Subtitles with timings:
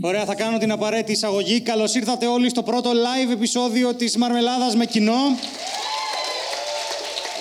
[0.00, 1.60] Ωραία, θα κάνω την απαραίτητη εισαγωγή.
[1.60, 5.36] Καλώς ήρθατε όλοι στο πρώτο live επεισόδιο της Μαρμελάδας με κοινό.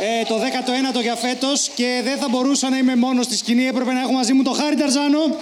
[0.01, 3.67] Ε, το 19ο για φέτος και δεν θα μπορούσα να είμαι μόνος στη σκηνή.
[3.67, 5.35] Έπρεπε να έχω μαζί μου τον Χάρη Ταρζάνο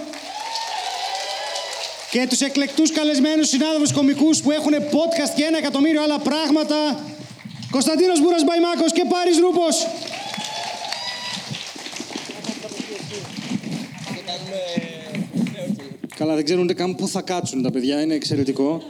[2.11, 6.75] και τους εκλεκτούς καλεσμένους συνάδελφους κομικούς που έχουν podcast και ένα εκατομμύριο άλλα πράγματα.
[7.71, 9.87] Κωνσταντίνος Μπούρας Μπαϊμάκος και Πάρης Ρούπος.
[16.25, 18.81] Καλά, δεν ξέρουν ούτε καν πού θα κάτσουν τα παιδιά, είναι εξαιρετικό.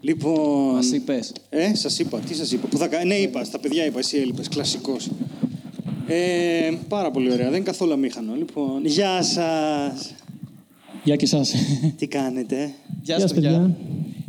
[0.00, 0.74] Λοιπόν.
[0.74, 1.32] Μας είπες.
[1.48, 2.18] Ε, σας είπα.
[2.18, 2.66] Τι σας είπα.
[2.66, 2.86] Που θα...
[2.86, 3.44] κα- Ναι, είπα.
[3.44, 3.98] Στα παιδιά είπα.
[3.98, 4.48] Εσύ έλειπες.
[4.48, 5.10] Κλασικός.
[6.06, 7.44] Ε, πάρα πολύ ωραία.
[7.44, 8.34] Δεν είναι καθόλου αμήχανο.
[8.34, 10.14] Λοιπόν, γεια σας.
[11.04, 11.54] Γεια και εσάς.
[11.98, 13.76] Τι κάνετε; Γεια σας, παιδιά.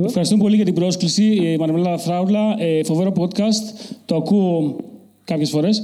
[0.06, 1.40] Ευχαριστούμε πολύ για την πρόσκληση.
[1.44, 3.94] Ε, Μαρμελάδα Φράουλα, ε, φοβερό podcast.
[4.06, 4.76] Το ακούω
[5.24, 5.84] κάποιες φορές.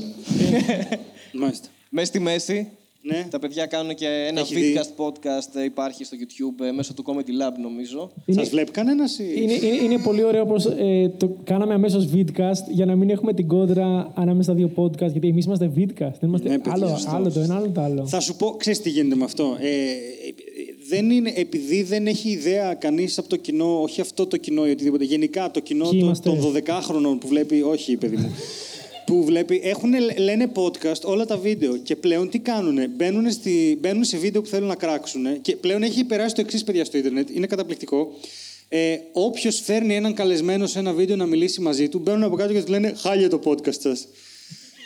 [1.33, 1.67] Μάλιστα.
[1.89, 2.67] Μέσα στη μέση,
[3.03, 3.27] Ναι.
[3.29, 4.75] τα παιδιά κάνουν και ένα Έχει δει.
[4.77, 8.11] vidcast podcast, ε, υπάρχει στο YouTube, ε, μέσω του Comedy Lab νομίζω.
[8.27, 9.23] Σας βλέπει κανένας ή.
[9.35, 13.33] Είναι, είναι, είναι πολύ ωραίο πως ε, το κάναμε αμέσως vidcast για να μην έχουμε
[13.33, 15.11] την κόντρα ανάμεσα στα δύο podcast.
[15.11, 16.15] Γιατί εμείς είμαστε vidcast.
[16.19, 17.43] Δεν είμαστε Ναι, παιδιά, άλλο, σωστό, άλλο το σωστό.
[17.53, 18.07] ένα, άλλο το άλλο.
[18.07, 19.71] Θα σου πω, ξέρεις τι γίνεται με αυτό; Ε, ε,
[20.89, 24.71] δεν είναι, επειδή δεν έχει ιδέα κανείς από το κοινό, όχι αυτό το κοινό ή
[24.71, 28.31] οτιδήποτε, γενικά το κοινό Ποιοι των, είμαστε; των 12χρονων που βλέπει, όχι παιδί μου,
[29.11, 34.03] που βλέπει, έχουν, λένε podcast όλα τα βίντεο και πλέον τι κάνουνε, μπαίνουν, στη, μπαίνουν
[34.03, 37.29] σε βίντεο που θέλουν να κράξουν και πλέον έχει περάσει το εξής παιδιά στο ίντερνετ,
[37.29, 38.13] είναι καταπληκτικό.
[38.69, 42.53] Ε, Όποιος φέρνει έναν καλεσμένο σε ένα βίντεο να μιλήσει μαζί του, μπαίνουν από κάτω
[42.53, 44.07] και τους λένε Χάλια το podcast σας.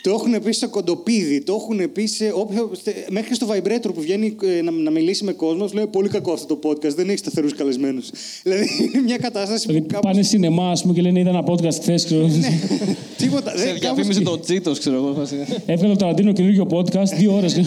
[0.06, 4.02] Το έχουν πει στο κοντοπίδι, το έχουν πει σε όποιο, στε- μέχρι στο vibrator που
[4.02, 7.18] βγαίνει ε, να, να μιλήσει με κόσμος, λέει πολύ κακό αυτό το podcast, δεν έχει
[7.18, 8.10] σταθερούς καλεσμένους.
[8.44, 10.12] δηλαδή είναι μια κατάσταση Δηλαδή που κάπως...
[10.12, 12.06] πάνε σινεμά, ας πούμε, και λένε είδα ένα podcast χθες.
[12.06, 12.30] ξέρω.
[13.18, 13.58] Τίποτα.
[13.58, 14.08] Σε δεν, κάπως...
[14.08, 15.14] διαφήμιζε το Cheetos, ξέρω εγώ.
[15.14, 15.36] φάση.
[15.66, 17.62] Έβγαλε ο Ταραντίνο καινούργιο podcast, δύο ώρες.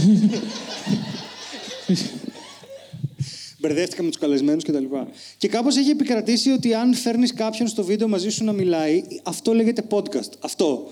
[3.58, 4.76] Μπερδεύτηκα με τους καλεσμένους κτλ.
[4.76, 5.04] Και,
[5.38, 9.52] και κάπως έχει επικρατήσει ότι αν φέρνεις κάποιον στο βίντεο μαζί σου να μιλάει, αυτό
[9.52, 10.30] λέγεται podcast.
[10.40, 10.90] Αυτό.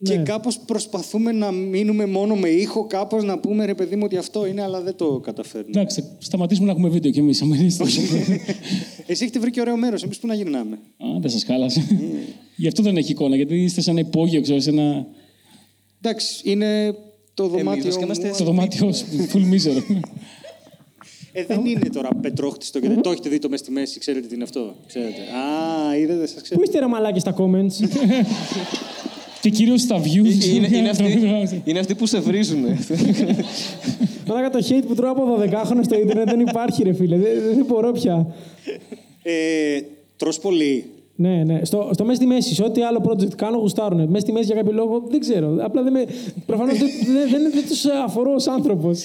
[0.00, 0.14] Ναι.
[0.14, 4.16] Και κάπως προσπαθούμε να μείνουμε μόνο με ήχο, κάπως να πούμε ρε παιδί μου ότι
[4.16, 5.80] αυτό είναι, αλλά δεν το καταφέρνουμε.
[5.80, 7.42] Εντάξει, θα σταματήσουμε να έχουμε βίντεο κι εμείς.
[7.42, 7.84] άμα είστε.
[9.06, 10.02] Εσύ έχετε βρει και ωραίο μέρος.
[10.02, 10.74] Εμείς πού να γυρνάμε.
[10.76, 11.82] Α, δεν σας χάλασε.
[12.56, 15.06] Γι' αυτό δεν έχει εικόνα, γιατί είστε σε ένα υπόγειο, ξέρω, σε ένα...
[16.02, 16.94] Εντάξει, είναι
[17.34, 17.84] το δωμάτιο.
[17.84, 18.04] βασικά μου.
[18.04, 20.00] είμαστε Το δωμάτιό σου, full misery.
[21.32, 23.98] Ε, δεν είναι τώρα πετρόχτιστο και δεν το έχετε δει το μέσα στη μέση.
[23.98, 24.74] Ξέρετε τι είναι αυτό.
[24.86, 25.20] Ξέρετε.
[25.90, 26.60] Α, είδατε, σας Πού ξέρω.
[26.62, 27.72] είστε ρε μαλάκι στα comments;
[29.40, 30.54] και κυρίως στα views.
[30.54, 31.04] είναι, είναι, αυτοί,
[31.64, 32.64] είναι αυτοί που σε βρίζουν.
[34.26, 37.16] Μαλάκα το hate που τρώω από 12 χρόνια στο ίντερνετ δεν υπάρχει ρε φίλε.
[37.16, 38.34] Δεν, δεν μπορώ πια.
[39.22, 39.80] Ε,
[40.16, 40.84] τρως πολύ.
[41.20, 41.64] Ναι, ναι.
[41.64, 44.06] Στο, στο μέσα στη μέση, σε ό,τι άλλο project κάνω, γουστάρουνε.
[44.06, 45.56] Μέσα στη μέση για κάποιο λόγο δεν ξέρω.
[45.60, 46.06] Απλά δεν με.
[46.46, 49.04] Προφανώς δεν, δεν, δεν, δεν τους αφορώ ως άνθρωπος.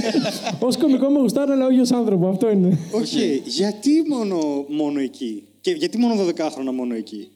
[0.66, 2.28] ως κωμικό με γουστάρουν, αλλά όχι ως άνθρωπο.
[2.28, 2.78] Αυτό είναι.
[2.92, 7.28] Όχι, γιατί μόνο, μόνο εκεί; Και γιατί μόνο 12 χρόνια μόνο εκεί;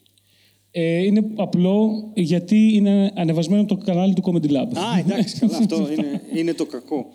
[0.71, 4.77] Ε, είναι απλό γιατί είναι ανεβασμένο από το κανάλι του Comedy Lab.
[4.77, 7.05] Α, εντάξει, καλά, αυτό είναι, είναι το κακό.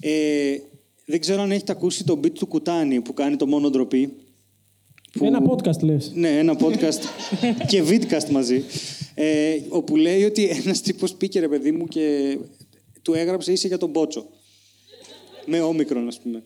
[0.00, 0.56] Ε,
[1.04, 4.12] δεν ξέρω αν έχετε ακούσει το beat του Κουτάνη που κάνει το μόνο ντροπή.
[5.12, 6.12] Που- Ένα podcast λες.
[6.14, 7.00] Ναι, ένα podcast
[7.70, 8.62] και vidcast μαζί.
[9.14, 12.38] Ε, όπου λέει ότι ένας τύπος πήκε ρε παιδί μου και
[13.02, 14.26] του έγραψε είσαι για τον Μπότσο.
[15.46, 16.42] Με όμικρον, ας πούμε.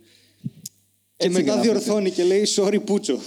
[1.16, 1.72] Και Έτσι μετά γράφεται.
[1.72, 3.18] διορθώνει και λέει sorry Πούτσο.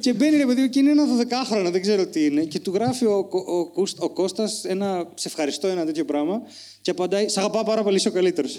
[0.00, 2.40] και μπαίνει ρε παιδί μου και είναι ένα 12χρονο, δεν ξέρω τι είναι.
[2.42, 6.42] Και του γράφει ο, Κω- ο, Κούσ- ο Κώστας ένα, σε ευχαριστώ ένα τέτοιο πράγμα.
[6.82, 8.58] Και απαντάει, σ' αγαπάω πάρα πολύ, είσαι ο καλύτερος.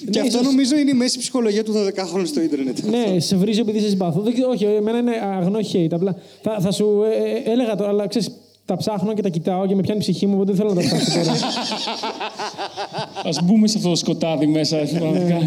[0.00, 2.78] Και Ναι, αυτό ίσως- νομίζω είναι η μέση ψυχολογία του 12χρονου στο ίντερνετ.
[2.78, 4.20] Ναι, σε βρίζω επειδή σε συμπαθώ.
[4.20, 5.88] Δεν, όχι, εμένα είναι αγνό hate.
[5.90, 8.30] Απλά θα, θα σου ε, ε, έλεγα τώρα, αλλά ξέρεις,
[8.70, 10.80] τα ψάχνω και τα κοιτάω και με πιάνει η ψυχή μου, οπότε δεν θέλω να
[10.80, 11.32] τα ψάξω τώρα.
[13.28, 14.76] Ας μπούμε σε αυτό το σκοτάδι μέσα.
[14.98, 15.38] πραγματικά.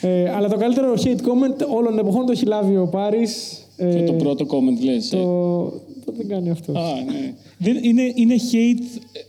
[0.00, 3.62] ε, αλλά το καλύτερο hate comment όλων των εποχών το έχει λάβει ο Πάρης.
[3.76, 5.12] Ε, το πρώτο comment λες.
[5.12, 5.16] ε.
[5.16, 5.62] το,
[6.04, 6.72] το δεν κάνει αυτό.
[6.78, 7.32] Α, ναι.
[7.58, 8.82] Δεν, είναι, είναι hate.
[9.12, 9.20] ε,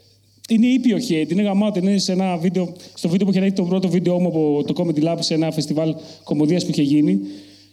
[0.54, 1.80] Είναι ήπιο hate, είναι γαμάτο.
[1.80, 4.74] Είναι σε ένα βίντεο, στο βίντεο που είχε δει το πρώτο βίντεο μου από το
[4.84, 7.20] Comedy Lab σε ένα φεστιβάλ κομμωδίας που είχε γίνει.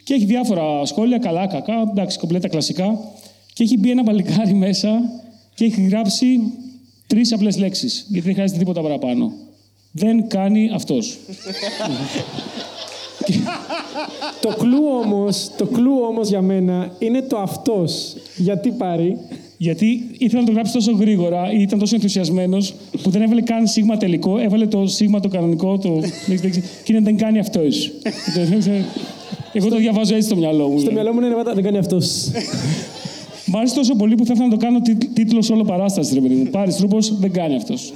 [0.05, 2.99] Και έχει διάφορα σχόλια, καλά, κακά, εντάξει, κομπλέτα κλασικά.
[3.53, 4.89] Και έχει μπει ένα παλικάρι μέσα
[5.59, 6.41] και έχει γράψει
[7.07, 8.05] τρεις απλές λέξεις.
[8.09, 9.33] Γιατί δεν χρειάζεται τίποτα παραπάνω.
[9.93, 11.19] Δεν κάνει αυτός.
[14.41, 18.17] Το κλου όμως, το κλου όμως για μένα είναι το αυτός.
[18.37, 19.19] Γιατί πάρει;
[19.57, 23.67] Γιατί ήθελα να το γράψει τόσο γρήγορα ή ήταν τόσο ενθουσιασμένος που δεν έβαλε καν
[23.67, 24.39] σίγμα τελικό.
[24.39, 26.01] Έβαλε το σίγμα το κανονικό, το.
[26.85, 27.91] και είναι δεν κάνει αυτός.
[29.53, 30.79] Εγώ το διαβάζω έτσι στο μυαλό μου.
[30.79, 30.95] Στο δηλαδή.
[30.95, 32.31] μυαλό μου είναι «Βάτα, δεν κάνει αυτός.
[33.51, 36.21] Μ' άρεσε τόσο πολύ που θα ήθελα να το κάνω τί- τίτλος όλο παράσταση, ρε
[36.21, 36.51] παιδί μου.
[36.51, 37.93] Πάρεις τρούπο, δεν κάνει αυτός.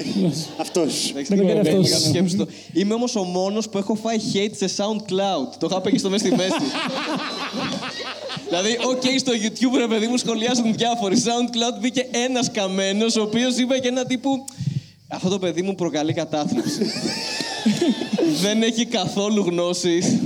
[0.61, 1.13] Αυτός.
[1.15, 1.87] Δεν κάνει Δεν αυτός.
[1.87, 2.47] έκανα σκέψη το.
[2.73, 5.57] Είμαι όμως ο μόνος που έχω φάει hate σε SoundCloud.
[5.59, 6.53] Το είχα πει και στο μέσα στη μέση.
[8.49, 11.17] δηλαδή, οκ, στο YouTube ρε παιδί μου σχολιάζουν διάφοροι.
[11.25, 14.45] SoundCloud μπήκε ένας καμένος, ο οποίος είπε και ένα τύπου.
[15.09, 16.81] Αυτό το παιδί μου προκαλεί κατάθλιψη.
[18.43, 20.07] Δεν έχει καθόλου γνώσεις.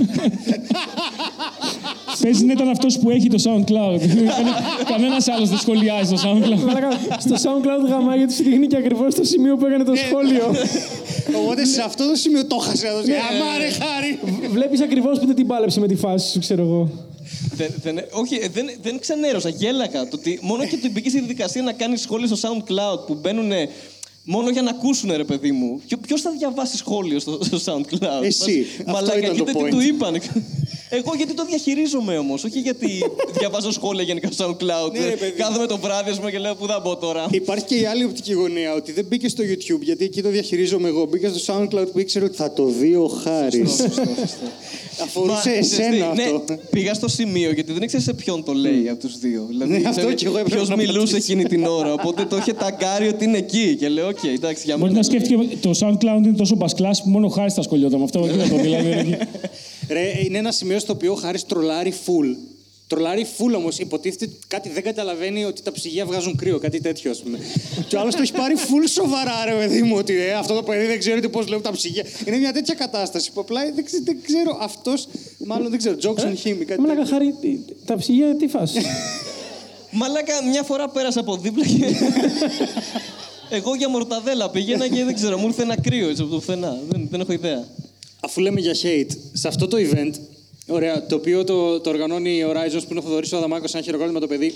[2.21, 3.99] Παίζεις να ήταν αυτός που έχει το SoundCloud.
[4.91, 6.59] Κανένας άλλος δεν σχολιάζει το SoundCloud.
[6.65, 10.55] Μαλάκα, στο SoundCloud γαμάει γιατί σου δείχνει και ακριβώς το σημείο που έκανε το σχόλιο.
[11.43, 12.87] Οπότε σε αυτό το σημείο το χάσε.
[13.05, 13.13] Ναι.
[13.31, 14.19] Αμάρε χάρη.
[14.51, 16.89] Βλέπεις ακριβώς που δεν την πάλεψε με τη φάση σου, ξέρω εγώ.
[17.55, 20.03] δεν, δεν, όχι, ε, δεν, δεν ξενέρωσα, γέλακα.
[20.07, 23.51] Το ότι μόνο και την μπήκες στη διαδικασία να κάνεις σχόλιο στο SoundCloud που μπαίνουν
[24.23, 25.81] μόνο για να ακούσουν, ρε παιδί μου.
[26.07, 28.65] Ποιο θα διαβάσει σχόλιο στο, στο SoundCloud; Εσύ.
[28.77, 29.69] Μας- Αυτό Μαλάκα, ήταν το κοίτα τι point.
[29.69, 30.21] του είπαν.
[30.89, 32.87] Εγώ γιατί το διαχειρίζομαι όμως, όχι γιατί
[33.39, 34.91] διαβάζω σχόλια γενικά στο SoundCloud.
[34.91, 35.31] Ναι, ρε, παιδί.
[35.31, 38.03] Κάθομαι το βράδυ ας πούμε, και λέω πού θα μπω τώρα; Υπάρχει και η άλλη
[38.03, 41.05] οπτική γωνία ότι δεν μπήκε στο YouTube γιατί εκεί το διαχειρίζομαι εγώ.
[41.05, 43.75] Μπήκα στο SoundCloud που ήξερε ότι θα το δει ο Χάρης.
[45.03, 46.43] Αφορούσε Μα, εσένα ξέρεις τι, αυτό.
[46.53, 49.45] Ναι, πήγα στο σημείο γιατί δεν ήξερε σε ποιον το λέει από τους δύο.
[49.49, 51.15] Δηλαδή, Ναι, αυτό κι εγώ έπρεπε Ποιος να μιλούσε πατήσω.
[51.15, 51.93] εκείνη την ώρα.
[51.93, 53.75] Οπότε το είχε ταγκάρει ότι είναι εκεί.
[53.79, 55.05] Και λέω, οκ, εντάξει, για Μπορεί μένα.
[55.07, 58.19] να σκέφτηκε το SoundCloud είναι τόσο μπασκλάς που μόνο ο Χάρης θα σχολιόταν με αυτό.
[58.21, 59.17] Τι να το δηλαδή.
[59.89, 59.93] ρε.
[60.01, 62.35] Ρε, είναι ένα σημείο στο οποίο ο Χάρης τρολάρει full.
[62.87, 63.79] Τρολάρει full όμως.
[63.79, 67.39] Υποτίθεται ότι κάτι δεν καταλαβαίνει ότι τα ψυγεία βγάζουν κρύο, κάτι τέτοιο ας πούμε.
[67.87, 69.95] και ο άλλος το έχει πάρει full σοβαρά, ρε παιδί μου.
[69.97, 72.03] Ότι ε, αυτό το παιδί δεν ξέρει πώς λέγουν τα ψυγεία.
[72.25, 74.57] Είναι μια τέτοια κατάσταση που απλά δεν, ξε- δεν ξέρω.
[74.61, 75.07] Αυτός,
[75.45, 77.13] μάλλον δεν ξέρω, jokes on him ή κάτι Μαλάκα, τέτοιο.
[77.17, 78.81] χάρη, τι- τα ψυγεία τι φάση.
[79.91, 81.85] Μαλάκα, μια φορά πέρασα από δίπλα και.
[83.49, 86.77] Εγώ για μορταδέλα πήγαινα και δεν ξέρω, μου ήρθε ένα κρύο έτσι από το πουθενά.
[86.89, 87.67] Δεν, δεν έχω ιδέα.
[88.27, 90.11] Αφού λέμε για hate, σε αυτό το event,
[90.67, 93.83] ωραία, το οποίο το, το οργανώνει η Horizons που είναι ο Θοδωρής ο Αδαμάκος, ένα
[93.83, 94.53] χειροκρότημα το παιδί.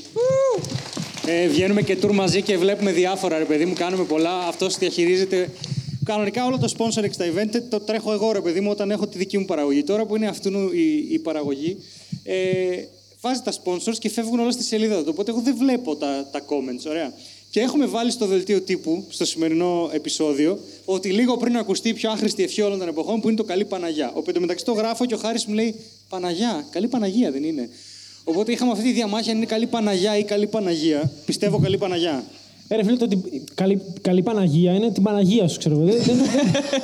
[1.26, 4.48] Ε, βγαίνουμε και tour μαζί και βλέπουμε διάφορα, ρε παιδί μου, κάνουμε πολλά.
[4.48, 5.50] Αυτός διαχειρίζεται.
[6.04, 9.18] Κανονικά όλο το sponsoring στα event το τρέχω εγώ, ρε παιδί μου, όταν έχω τη
[9.18, 9.84] δική μου παραγωγή.
[9.84, 11.78] Τώρα που είναι αυτού η, η παραγωγή,
[12.24, 12.36] ε,
[13.22, 15.10] βάζει τα sponsors και φεύγουν όλα στη σελίδα του.
[15.10, 17.14] Οπότε εγώ δεν βλέπω τα, τα comments, ωραία.
[17.52, 22.12] Και έχουμε βάλει στο δελτίο τύπου, στο σημερινό επεισόδιο, ότι λίγο πριν ακουστεί η πιο
[22.12, 24.12] άχρηστη ευχή όλων των εποχών, που είναι το Καλή Παναγιά.
[24.16, 25.76] Οπότε μεταξύ το γράφω και ο Χάρης μου λέει
[26.10, 27.70] Παναγιά, Καλή Παναγία δεν είναι.
[28.24, 31.12] Οπότε είχαμε αυτή τη διαμάχη αν είναι Καλή Παναγιά ή Καλή Παναγία.
[31.26, 32.24] Πιστεύω Καλή Παναγιά.
[32.68, 35.86] Ε, ρε φίλε, το ότι καλή, καλή Παναγία είναι την Παναγία σου, ξέρω εγώ.
[35.86, 36.28] Δεν- δεν- δεν-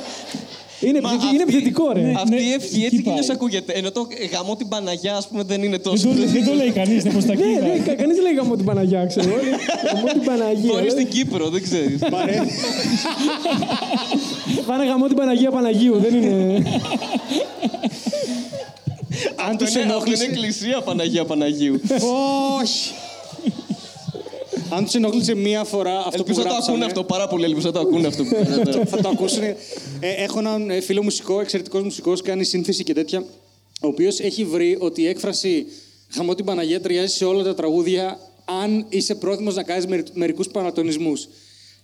[0.80, 2.12] είναι, Μα επιθετικό- είναι αυτή- επιθετικό, ρε.
[2.16, 3.12] Αυτή ναι, η ευχή εκεί έτσι κι πάει.
[3.14, 3.72] αλλιώς ακούγεται.
[3.72, 6.08] Ενώ το γαμό την Παναγιά, ας πούμε, δεν είναι Δεν τόσο.
[6.08, 7.80] το- Δεν το λέει κανείς, είναι προ τα Ναι, ναι, εκεί.
[7.86, 9.36] κα- κανείς δεν λέει γαμώ την Παναγιά, ξέρω εγώ.
[9.42, 9.52] Λέει,
[9.94, 10.70] Γαμώ την Παναγία.
[10.72, 11.98] Μπορεί Δηλαδή, στην Κύπρο, δεν ξέρεις.
[12.10, 12.36] Παρέ...
[14.66, 16.62] Πάνε γαμώ την Παναγία Παναγίου, δεν είναι...
[19.48, 20.24] αν τους Αυτό είναι ενόχλησε.
[20.24, 21.80] εκκλησία Παναγία Παναγίου.
[22.60, 22.90] Όχι!
[24.70, 27.44] Αν τους ενόχλησε μία φορά αυτό Ελπίζω που να το γράψαμε, ακούνε αυτό πάρα πολύ.
[27.44, 28.24] Ελπίζω να το ακούνε αυτό.
[28.24, 28.86] που κάνετε τώρα.
[28.86, 29.42] θα το ακούσουν.
[29.42, 29.56] Ε,
[30.00, 33.24] έχω έναν ε, φίλο μουσικό, εξαιρετικός μουσικός, κάνει σύνθεση και τέτοια,
[33.80, 35.66] ο οποίος έχει βρει ότι η έκφραση
[36.08, 38.18] Χαμό την Παναγία ταιριάζει σε όλα τα τραγούδια
[38.62, 41.12] αν είσαι πρόθυμος να κάνεις μερικούς παρατονισμού.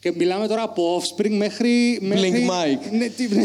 [0.01, 1.99] Και μιλάμε τώρα από offspring μέχρι.
[2.01, 2.31] μέχρι...
[2.33, 2.91] Blink Mike.
[2.91, 3.45] Ναι, τι, ναι.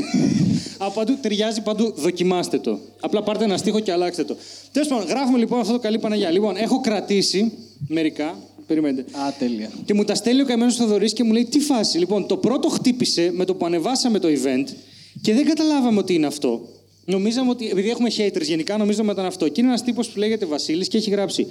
[0.77, 1.93] Από παντού ταιριάζει παντού.
[1.95, 2.79] Δοκιμάστε το.
[2.99, 4.35] Απλά πάρτε ένα στίχο και αλλάξτε το.
[4.71, 6.29] Τέλος πάντων, γράφουμε λοιπόν αυτό το καλή Παναγία.
[6.29, 7.51] Λοιπόν, έχω κρατήσει
[7.87, 8.37] μερικά.
[8.69, 9.17] Περιμένετε.
[9.17, 9.69] Α, τέλεια.
[9.85, 11.97] Και μου τα στέλνει ο καημένος Θοδωρής και μου λέει: Τι φάση.
[11.97, 14.73] Λοιπόν, το πρώτο χτύπησε με το που ανεβάσαμε το event
[15.21, 16.67] και δεν καταλάβαμε ότι είναι αυτό.
[17.05, 19.47] Νομίζαμε ότι, επειδή έχουμε haters γενικά, νομίζαμε ότι ήταν αυτό.
[19.47, 21.47] Και είναι ένας τύπος που λέγεται Βασίλης και έχει γράψει: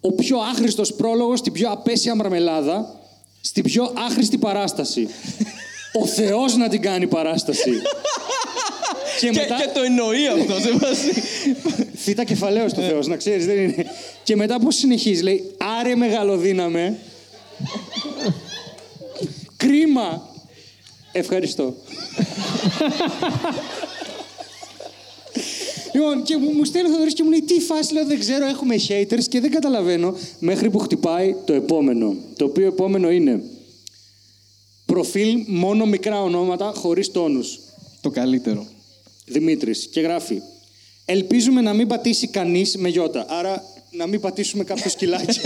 [0.00, 3.00] Ο πιο άχρηστος πρόλογος στην πιο απέσια μαρμελάδα,
[3.40, 5.08] στην πιο άχρηστη παράσταση.
[6.02, 7.70] Ο Θεός να την κάνει παράσταση.
[9.20, 9.56] Και Και, μετά.
[9.56, 11.22] και το εννοεί αυτό, σε βάση.
[11.94, 13.86] Θήτα κεφαλαίος του Θεός, να ξέρεις, δεν είναι.
[14.22, 16.98] Και μετά πώς συνεχίζει, λέει, άρε μεγαλοδύναμε.
[19.56, 20.28] Κρίμα.
[21.12, 21.74] Ευχαριστώ.
[25.92, 28.46] Λοιπόν, και μου, μου στέλνει ο Θοδωρής και μου λέει τι φάση, λέω δεν ξέρω,
[28.46, 32.16] έχουμε haters και δεν καταλαβαίνω μέχρι που χτυπάει το επόμενο.
[32.36, 33.42] Το οποίο επόμενο είναι
[34.86, 37.58] προφίλ μόνο μικρά ονόματα χωρίς τόνους.
[38.00, 38.66] Το καλύτερο.
[39.26, 40.42] Δημήτρης και γράφει
[41.08, 43.26] Ελπίζουμε να μην πατήσει κανείς με γιώτα.
[43.28, 45.40] Άρα να μην πατήσουμε κάποιο σκυλάκι.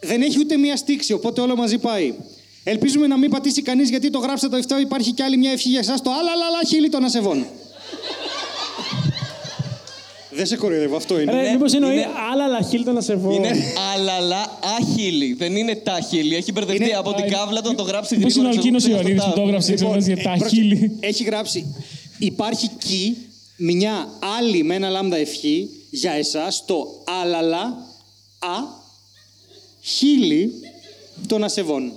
[0.00, 2.14] Δεν έχει ούτε μία στίξη, οπότε όλο μαζί πάει.
[2.64, 5.68] Ελπίζουμε να μην πατήσει κανείς γιατί το γράψατε το 7 υπάρχει κι άλλη μια ευχή
[5.68, 7.46] για εσάς το άλλα άλλα χείλη των ασεβών.
[10.34, 11.32] Δεν σε κοροϊδεύω, αυτό είναι.
[11.32, 13.30] Ρε, μήπως εννοεί είναι- άλλα λαχίλ να σε πω.
[13.30, 13.50] Είναι
[13.94, 15.32] αλαλά άχυλη.
[15.32, 16.34] Δεν είναι τα χείλη.
[16.36, 18.48] Έχει μπερδευτεί Είναι- από την κάβλα του να το γράψει Πώ είναι γρήγορα.
[18.48, 20.48] ο ξέρω, Κίνος ξέχασα Ιωαννίδης τα- που το έγραψε Λοιπόν, ξέρω, για ε, τα πρόκειται-
[20.62, 20.96] χείλη.
[21.00, 21.74] Έχει γράψει
[22.18, 23.16] υπάρχει κι
[23.56, 24.08] μια
[24.38, 26.86] άλλη με ένα λάμδα ευχή για εσάς το
[27.22, 27.62] άλαλα
[28.38, 28.80] α
[29.80, 30.52] χείλη
[31.26, 31.92] των ασεβών.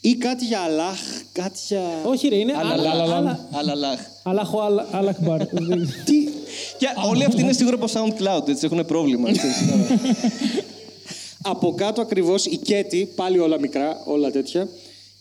[0.00, 0.98] Ή κάτι για Αλλάχ,
[1.32, 1.82] κάτι για...
[2.04, 2.52] Όχι, ρε, είναι.
[2.56, 2.92] Αλαλάχ.
[2.92, 4.00] άλλα- άλλα- Αλαλάχ.
[4.22, 5.46] Αλάχο Αλ- Αλακμπάρ.
[6.04, 6.14] Τι...
[6.78, 9.32] Και όλοι αυτοί είναι σίγουρα από SoundCloud, έτσι έχουν πρόβλημα.
[9.32, 9.56] ξέρεις.
[11.42, 14.68] Από κάτω ακριβώς η Κέτη, πάλι όλα μικρά, όλα τέτοια.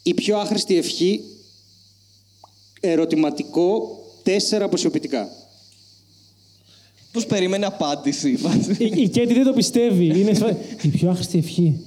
[0.03, 1.21] Η πιο άχρηστη ευχή,
[2.79, 5.29] ερωτηματικό, τέσσερα αποσιοποιητικά.
[7.11, 8.29] Πώς περίμενε απάντηση.
[8.77, 10.05] Η η Κέτη δεν το πιστεύει.
[10.19, 11.79] Είναι σφα- η πιο άχρηστη ευχή.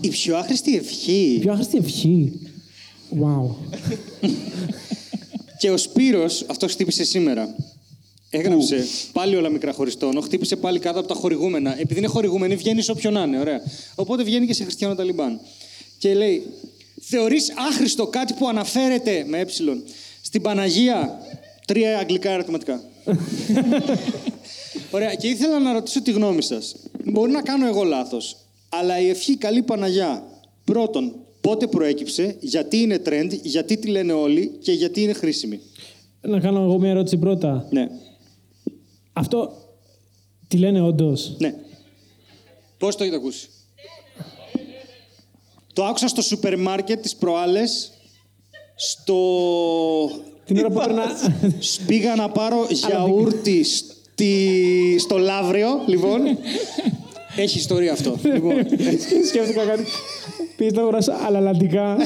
[0.00, 1.32] Η πιο άχρηστη ευχή.
[1.34, 2.32] Η πιο άχρηστη ευχή.
[3.20, 3.50] Wow.
[5.60, 7.54] Και ο Σπύρος, αυτό χτύπησε σήμερα.
[8.30, 11.80] Έγραψε πάλι όλα μικρά χωριστόνο, χτύπησε πάλι κάτω από τα χορηγούμενα.
[11.80, 13.60] Επειδή είναι χορηγούμενοι, βγαίνεις σε όποιον να είναι, ωραία.
[13.94, 15.40] Οπότε βγαίνει και σε Χριστιανό Ταλιμπάν.
[15.98, 16.46] Και λέει,
[17.00, 19.46] θεωρείς άχρηστο κάτι που αναφέρεται με ε
[20.22, 21.18] στην Παναγία.
[21.66, 22.82] Τρία αγγλικά ερωτηματικά.
[24.90, 26.76] ωραία, και ήθελα να ρωτήσω τη γνώμη σας.
[27.04, 28.36] Μπορεί να κάνω εγώ λάθος,
[28.68, 30.22] αλλά η ευχή καλή Παναγιά,
[30.64, 35.60] πρώτον, πότε προέκυψε, γιατί είναι trend, γιατί τη λένε όλοι και γιατί είναι χρήσιμη.
[36.20, 37.66] Να κάνω εγώ μια ερώτηση πρώτα.
[37.70, 37.88] Ναι.
[39.12, 39.52] Αυτό
[40.48, 41.54] τι λένε όντως; Ναι.
[42.78, 43.48] Πώς το έχετε ακούσει;
[45.72, 47.90] Το άκουσα στο σούπερ μάρκετ τις προάλλες,
[48.76, 49.16] στο...
[50.44, 51.04] Την ώρα που έπαιρνα.
[51.58, 54.96] Σ- Πήγα να πάρω γιαούρτι στη...
[54.98, 56.20] στο Λαύριο, λοιπόν.
[57.36, 58.18] Έχει ιστορία αυτό.
[58.22, 58.54] λοιπόν.
[59.28, 59.84] Σκέφτηκα κάτι.
[60.56, 61.96] Πήγε να αγοράσει αλαλαντικά.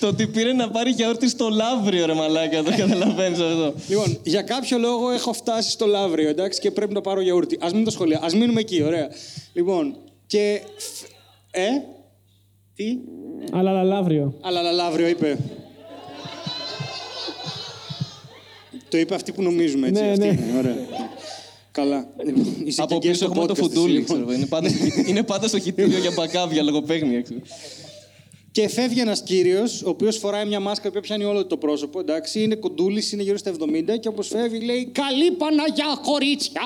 [0.00, 3.74] Το ότι πήρε να πάρει γιαούρτι στο λαύριο, ρε μαλάκα, το καταλαβαίνεις αυτό.
[3.88, 7.58] λοιπόν, για κάποιο λόγο έχω φτάσει στο Λαύριο, εντάξει, και πρέπει να πάρω γιαούρτι.
[7.60, 9.08] Ας μην το σχολεία, ας μείνουμε εκεί, ωραία.
[9.52, 9.96] Λοιπόν,
[10.26, 10.60] και...
[10.76, 11.10] φ-
[11.50, 11.66] Ε,
[12.74, 12.96] τι,
[13.52, 14.34] Αλλά λαύριο.
[14.40, 15.38] Αλλά Λαύριο είπε.
[18.88, 20.02] Το είπε αυτή που νομίζουμε, έτσι.
[20.02, 20.26] Ναι, αυτή ναι.
[20.26, 20.76] είναι, ωραία.
[21.76, 22.08] Καλά.
[22.24, 24.16] Λοιπόν, είσαι Από και guest πίσω στο έχουμε το podcast, εσύ, φουντούλι, λοιπόν.
[24.16, 24.32] ξέρω.
[24.32, 24.68] Είναι πάντα,
[25.08, 27.22] είναι πάντα στο χιτήριο για μπακάβια, λογοπαίγνια.
[27.22, 27.40] ξέρω.
[28.50, 32.00] Και φεύγει ένας κύριος, ο οποίος φοράει μια μάσκα που πιάνει όλο το πρόσωπο.
[32.00, 36.62] Εντάξει, είναι κοντούλης, είναι γύρω στα 70 και όπως φεύγει λέει Καλή Παναγιά, κορίτσια!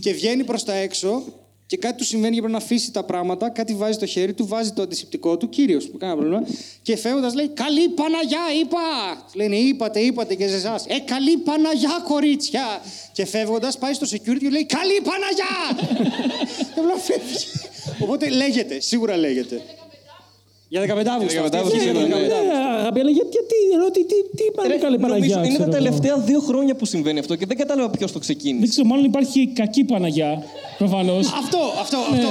[0.00, 1.22] και βγαίνει προς τα έξω
[1.66, 3.50] και κάτι του συμβαίνει και πρέπει να αφήσει τα πράγματα.
[3.50, 6.46] Κάτι βάζει στο χέρι του, βάζει το αντισηπτικό του, κύριος που κανένα πρόβλημα.
[6.82, 8.78] Και φεύγοντας λέει Καλή Παναγιά, είπα!
[9.34, 10.84] Λένε Είπατε, είπατε και σε εσάς.
[10.86, 12.80] Ε, καλή Παναγιά, κορίτσια!
[13.12, 15.86] Και φεύγοντας πάει στο security και λέει Καλή Παναγιά!
[16.74, 17.44] και απλά φεύγει.
[18.00, 19.62] Οπότε λέγεται, σίγουρα λέγεται.
[20.74, 21.40] Για 15 Αύγουστο.
[21.40, 22.26] Για 15 αυτή, Αύγουστο, αυτή, σίγουρα, για ναι.
[22.26, 22.52] 15 Αύγουστο.
[22.76, 25.46] Ε, Αγαπη, αλλά γιατί, γιατί, ενώ τι, τι, τι πάνε Ρε, καλή νομίζω Παναγιά, είναι
[25.46, 25.76] τα ξέρω εγώ.
[25.78, 28.70] τελευταία δύο χρόνια που συμβαίνει αυτό και δεν κατάλαβα ποιος το Δεν ξεκίνησε.
[28.72, 30.42] ξέρω, μάλλον υπάρχει κακή Παναγιά,
[30.78, 31.24] προφανώς.
[31.42, 32.30] Αυτό, αυτό, αυτό.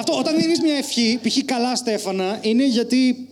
[0.00, 0.12] αυτό.
[0.18, 1.36] Όταν δίνεις μια ευχή, π.χ.
[1.44, 3.28] καλά Στέφανα, είναι γιατί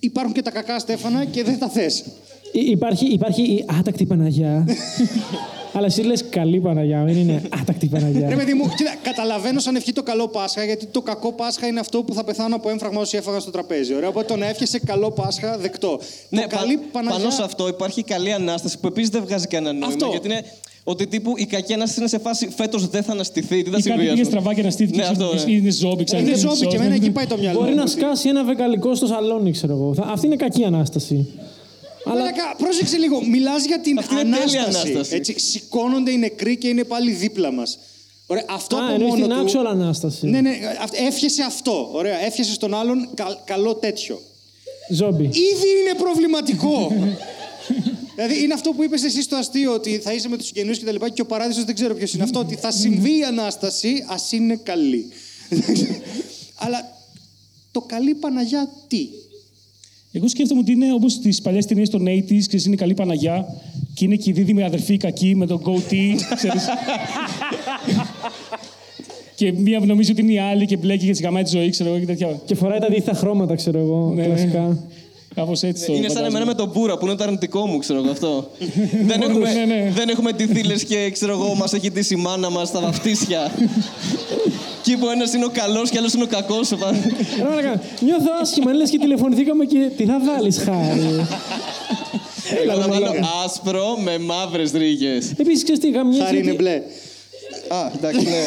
[0.00, 2.04] υπάρχουν και τα κακά Στέφανα και δεν τα θες.
[2.52, 4.64] Υπάρχει, υπάρχει η άτακτη Παναγιά.
[5.72, 8.36] αλλά εσύ λες καλή Παναγιά, δεν είναι άτακτη Ρε Παναγιά.
[8.36, 12.02] παιδί μου, κοίτα, καταλαβαίνω σαν ευχή το καλό Πάσχα, γιατί το κακό Πάσχα είναι αυτό
[12.02, 13.94] που θα πεθάνω από έμφραγμα όσοι έφαγαν στο τραπέζι.
[13.94, 16.00] Ωραία, οπότε το να εύχεσαι καλό Πάσχα, δεκτό.
[16.28, 17.18] Ναι, το καλή πα- Παναγιά.
[17.18, 19.86] πάνω σε αυτό υπάρχει καλή ανάσταση που επίσης δεν βγάζει κανένα νόημα.
[19.86, 20.06] Αυτό.
[20.10, 20.42] Γιατί είναι
[20.84, 23.62] ότι τύπου η κακή ανάσταση είναι σε φάση φέτος δεν θα αναστηθεί.
[23.62, 23.88] Τι θα Ή συμβεί.
[23.88, 24.24] κάτι ας πήγε πούμε.
[24.24, 24.98] στραβά και να στήθηκε.
[25.00, 25.52] Ναι, αυτό, ναι.
[25.52, 26.22] Είναι ζόμπι, ξέρω.
[26.22, 26.76] Είναι δεν ζόμπι και σώζεται.
[26.76, 27.58] εμένα εκεί πάει το μυαλό.
[27.58, 27.76] Μπορεί μου.
[27.76, 29.94] να σκάσει ένα βεγγαλικό στο σαλόνι, ξέρω εγώ.
[29.94, 31.28] Θα- Αυτή είναι κακή ανάσταση.
[32.04, 33.24] Αλλά Μαλάκα, πρόσεξε λίγο.
[33.26, 34.92] Μιλάς για την Αυτή είναι τέλεια ανάσταση.
[34.92, 35.14] ανάσταση.
[35.14, 37.78] Έτσι, σηκώνονται οι νεκροί και είναι πάλι δίπλα μας.
[38.26, 39.58] Ωραία, αυτό Α, από εννοείς μόνο την του...
[39.60, 40.26] actual ανάσταση.
[40.26, 41.90] Ναι, ναι, αυ- εύχεσαι αυτό.
[41.92, 44.20] Ωραία, εύχεσαι στον άλλον κα- καλό τέτοιο.
[44.90, 45.24] Ζόμπι.
[45.24, 46.92] Ήδη είναι προβληματικό.
[48.14, 50.84] δηλαδή είναι αυτό που είπες εσύ στο αστείο, ότι θα είσαι με τους συγγενείς και
[50.84, 52.22] τα λοιπά και ο παράδεισος δεν ξέρω ποιος είναι.
[52.22, 55.08] αυτό ότι θα συμβεί η ανάσταση, ας είναι καλή.
[56.64, 56.96] Αλλά
[57.70, 59.08] το καλή Παναγιά τι;
[60.12, 63.46] Εγώ σκέφτομαι ότι είναι όπως τις παλιές ταινίες των 80s, ξέρεις, είναι καλή Παναγιά
[63.94, 66.68] και είναι και η δίδυμη αδερφή κακή με τον goatee, ξέρεις.
[69.34, 71.88] και μία νομίζει ότι είναι η άλλη και μπλέκει και τη γαμάει της ζωής, ξέρω
[71.90, 72.40] εγώ και τέτοια.
[72.44, 74.12] Και φοράει τα αντίθετα χρώματα, ξέρω εγώ.
[74.14, 74.26] Ναι, ναι.
[74.26, 74.78] κλασικά.
[75.34, 75.92] Κάπως έτσι το.
[75.92, 76.38] Είναι σαν φαντάζομαι.
[76.38, 78.50] εμένα με τον Μπούρα που είναι το αρνητικό μου, ξέρω εγώ αυτό.
[79.08, 79.90] δεν, έχουμε, Ναι, ναι.
[79.94, 83.40] δεν έχουμε ντυθίλε και ξέρω εγώ, μας έχει ντύσει η μάνα μας στα βαφτίσια.
[84.80, 86.68] Εκεί που ένας είναι ο καλός και άλλος είναι ο κακός.
[86.70, 86.76] Ρε
[87.48, 91.26] μαλάκα, Νιώθω άσχημα, λες και τηλεφωνηθήκαμε και τι θα βάλεις, Χάρη.
[92.62, 93.20] Εγώ θα βάλω μαλάκα.
[93.44, 95.32] άσπρο με μαύρες ρίγες.
[95.36, 96.82] Επίσης, ξέρεις τι, γαμιέσαι Χάρη είναι γιατί- μπλε.
[97.68, 98.42] Α, εντάξει, ναι.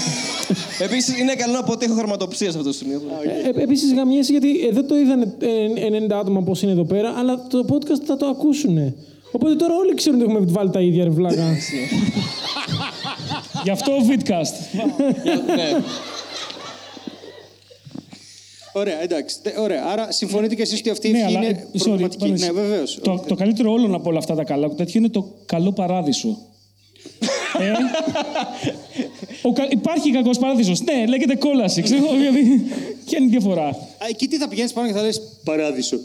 [0.86, 3.02] Επίσης είναι καλό να πω ότι έχω χρωματοψία σε αυτό το σημείο.
[3.46, 7.13] Ε, ε, Επίσης γαμιέσαι γιατί εδώ το είδαν ε, 90 άτομα πώς είναι εδώ πέρα,
[7.18, 8.94] αλλά το podcast θα το ακούσουν.
[9.32, 11.56] Οπότε τώρα όλοι ξέρουν ότι έχουμε βάλει τα ίδια ρε βλάκα.
[13.63, 14.56] Γι' αυτό ο Vidcast.
[15.58, 15.78] ναι.
[18.74, 19.36] Ωραία, εντάξει.
[19.42, 19.84] Τε- Ωραία.
[19.86, 22.51] Άρα συμφωνείτε και εσείς ότι αυτή η Ναι, ευχή αλλά, είναι sorry, προβληματική; Πάνος, Ναι,
[22.51, 23.00] βεβαίως.
[23.01, 26.38] Το, το καλύτερο όλων από όλα αυτά τα καλά τέτοιο είναι το καλό παράδεισο.
[27.60, 27.72] ε,
[29.42, 30.82] ο, κα- υπάρχει κακός παράδεισος.
[30.82, 31.82] Ναι, λέγεται κόλαση.
[31.82, 32.42] Ξέρω, δηλαδή,
[33.06, 33.77] ποια είναι η διαφορά.
[34.10, 35.98] Εκεί τι θα πηγαίνεις πάνω και θα λες Παράδεισο.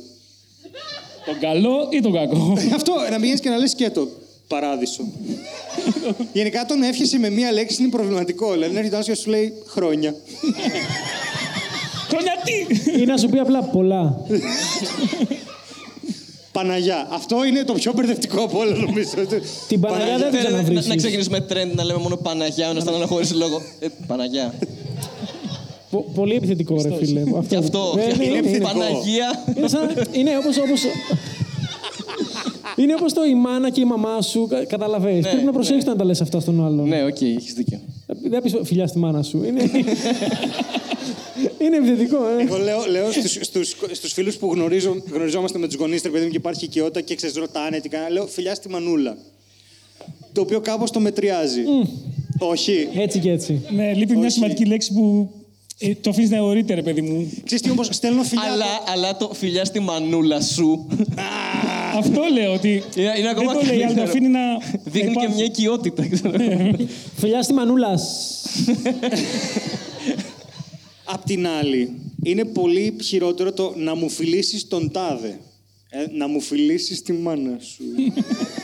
[1.27, 4.09] Τον καλό ή τον κακό; Αυτό, να πηγαίνεις και να λες και το
[4.49, 5.05] παράδεισο.
[6.33, 8.53] Γενικά το να εύχεσαι με μία λέξη είναι προβληματικό.
[8.53, 10.15] Δηλαδή να έρχεται ένας και σου λέει χρόνια.
[12.43, 13.03] Χρόνια τι!
[13.03, 14.21] Ή να σου πει απλά πολλά.
[16.53, 17.09] Παναγιά.
[17.11, 19.11] Αυτό είναι το πιο μπερδευτικό από όλα νομίζω.
[19.69, 20.87] Την Παναγιά δεν θα Να, να, ξαναβρήσεις.
[20.87, 23.61] να ξεκινήσουμε trend να λέμε μόνο Παναγιά, να στάνουμε χωρίς λόγο.
[23.79, 24.55] Ε, Παναγιά.
[25.91, 27.23] Πο- πολύ επιθετικό, ρε φίλε.
[27.49, 27.93] Και αυτό.
[27.97, 28.59] Ναι, ναι, είναι είναι, είναι.
[28.59, 29.45] Παναγία.
[29.57, 30.81] Είναι, σαν, είναι όπως, όπως,
[32.77, 35.17] είναι όπως το η μάνα και η μαμά σου, κα- καταλαβαίνεις.
[35.25, 35.53] Ναι, Πρέπει να ναι.
[35.53, 36.89] προσέχεις να τα λες αυτά στον άλλον.
[36.89, 37.81] Ναι, οκ, έχεις δίκιο.
[38.31, 39.45] Δεν πεις φιλιά στη μάνα σου.
[39.47, 39.63] Είναι,
[41.61, 42.43] είναι επιθετικό, ε.
[42.43, 46.25] Εγώ λέω, λέω στους, στους, στους φίλους που γνωρίζω, γνωριζόμαστε με τους γονείς, ρε παιδί
[46.25, 48.13] μου, και υπάρχει οικειότητα και ξέρεις, ρωτάνε τι κάνει.
[48.13, 49.17] Λέω φιλιά στη μανούλα.
[50.33, 51.61] Το οποίο κάπως το μετριάζει.
[52.39, 52.89] Όχι.
[52.95, 53.61] Έτσι και έτσι.
[53.75, 54.31] ναι, λείπει μια Όχι.
[54.35, 55.31] σημαντική λέξη που
[55.79, 57.33] ε, το αφήνεις να αιωρείται, ρε παιδί μου.
[57.45, 58.45] Ξέρεις τι όμως, στέλνω φιλιά.
[58.53, 60.87] Αλλά, αλλά το φιλιά στη μανούλα σου
[61.97, 62.83] Αυτό λέω ότι.
[62.97, 64.09] Είναι- είναι ακόμα δεν το λέει, αλλά το καλύτερο.
[64.09, 64.41] αφήνει να.
[64.85, 65.35] δείχνει και υπάρχει.
[65.35, 66.09] μια οικειότητα.
[66.09, 66.35] ξέρω.
[67.17, 68.03] Φιλιά στη μανούλας.
[71.11, 71.91] Απ' την άλλη,
[72.23, 75.41] είναι πολύ χειρότερο το να μου φιλήσεις τον τάδε.
[75.91, 77.83] Ε, να μου φιλήσεις τη μάνα σου.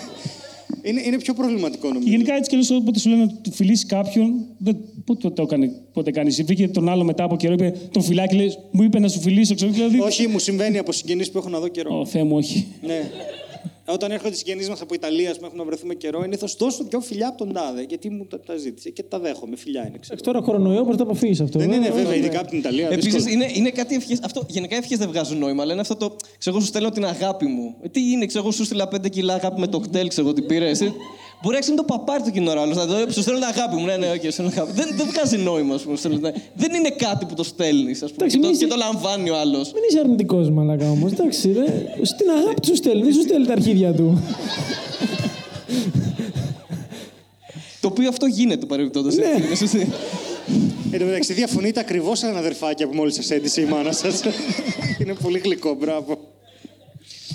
[0.89, 2.11] είναι, είναι πιο προβληματικό νομίζω.
[2.11, 4.47] Γενικά έτσι κι αλλιώς όποτε σου λένε να του φιλήσεις κάποιον.
[4.59, 6.43] Δεν, πότε το έκανε, πότε κάνεις.
[6.43, 9.55] Βγήκε τον άλλο μετά από καιρό, είπε τον φιλάκι, λέει, μου είπε να σου φιλήσω,
[9.55, 9.71] ξέρω.
[9.71, 10.01] Δηλαδή.
[10.01, 11.99] Όχι, μου συμβαίνει από συγγενείς που έχω να δω καιρό.
[12.01, 12.67] Ω, Θεέ μου, όχι.
[12.83, 13.11] Ναι.
[13.87, 16.57] Όταν έρχονται οι συγγενείς μας από Ιταλία, που έχουμε να βρεθούμε καιρό, είναι θα σου
[16.59, 18.91] δώσω δυο φιλιά από τον τάδε, γιατί μου τα, τα ζήτησε.
[18.91, 20.21] Και τα δέχομαι, φιλιά είναι, ξέρω.
[20.21, 21.59] Τώρα κορονοϊό μπορεί να το αποφύγεις αυτό.
[21.59, 21.75] Δεν ε.
[21.75, 22.89] είναι βέβαια, ειδικά από την Ιταλία.
[22.89, 23.35] Επίσης, δύσκολο.
[23.35, 24.19] είναι, είναι κάτι ευχές.
[24.23, 25.63] Αυτό γενικά ευχές δεν βγάζουν νόημα.
[25.63, 26.17] Αλλά είναι αυτό το.
[26.39, 27.77] Ξέρω, εγώ σου στέλνω την αγάπη μου.
[27.83, 30.37] Ε, τι είναι, ξέρω, εγώ σου στείλα 5 κιλά αγάπη με το κτέλ, ξέρω εγώ
[30.37, 30.71] τι πήρε.
[31.45, 32.73] Ε, μπορεί να είναι το παπάρι του κοινό άλλο.
[32.73, 33.85] Δηλαδή, σου στέλνω την αγάπη μου.
[33.85, 34.73] Ναι, ναι, okay, στέλνω αγάπη.
[34.73, 35.97] Δεν, δεν βγάζει νόημα, ας πούμε.
[35.97, 38.27] στέλνω την- Δεν είναι κάτι που το στέλνεις, ας πούμε.
[38.27, 39.73] Εντάξει, Και το, μη και είσαι- το λαμβάνει ο άλλος.
[39.73, 41.13] Μην είσαι αρνητικός μαλακά όμως.
[41.13, 41.65] Εντάξει, ρε.
[42.03, 44.23] Στην αγάπη σου στέλνεις, δεν σου στέλνει τα αρχίδια του.
[47.81, 49.15] Το οποίο αυτό γίνεται παρεμπιπτόντως.
[49.17, 49.25] Ναι.
[50.91, 54.21] Εν τω μεταξύ, διαφωνείτε ακριβώς σαν αδερφάκια που μόλις σας έντυσε η μάνα σας.
[55.01, 56.19] είναι πολύ γλυκό, μπράβο.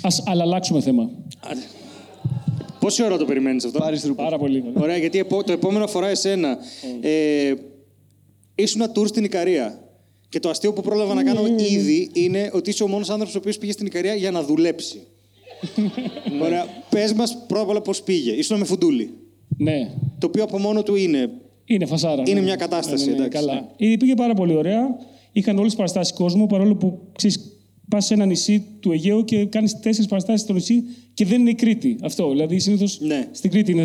[0.02, 1.10] Ας, αλλά αλλάξουμε θέμα.
[2.80, 4.22] Πόση ώρα το περιμένεις αυτό; Πάρεις ρούπο.
[4.22, 4.64] Πάρα πολύ.
[4.74, 6.58] Ωραία, γιατί επο- το επόμενο αφορά εσένα.
[7.00, 7.52] Ε,
[8.54, 9.84] ήσουν tour στην Ικαρία.
[10.28, 11.40] Και το αστείο που πρόλαβα να κάνω
[11.70, 15.02] ήδη είναι ότι είσαι ο μόνος άνθρωπος ο οποίος πήγε στην Ικαρία για να δουλέψει.
[16.42, 16.66] Ωραία.
[16.90, 18.32] Πες μας πρώτα απ' όλα πώς πήγε.
[18.32, 19.10] Ήσουν με φουντούλι.
[19.56, 19.90] Ναι.
[20.18, 21.30] Το οποίο από μόνο του είναι.
[21.64, 22.22] Είναι φασάρα.
[22.26, 22.44] Είναι ναι.
[22.46, 23.46] μια κατάσταση, Ναι, ναι, ναι, εντάξει.
[23.46, 23.68] Καλά.
[23.76, 24.80] Ε, Πήγε πάρα πολύ ωραία.
[25.32, 27.52] Είχαν όλες τις παραστάσεις κόσμο, παρόλο που ξέρεις,
[27.90, 30.82] πας σε ένα νησί του Αιγαίου και κάνεις τέσσερις παραστάσεις στο νησί
[31.14, 31.96] και δεν είναι η Κρήτη.
[32.02, 32.30] Αυτό.
[32.30, 33.28] Δηλαδή συνήθως Ναι.
[33.32, 33.82] στην Κρήτη είναι.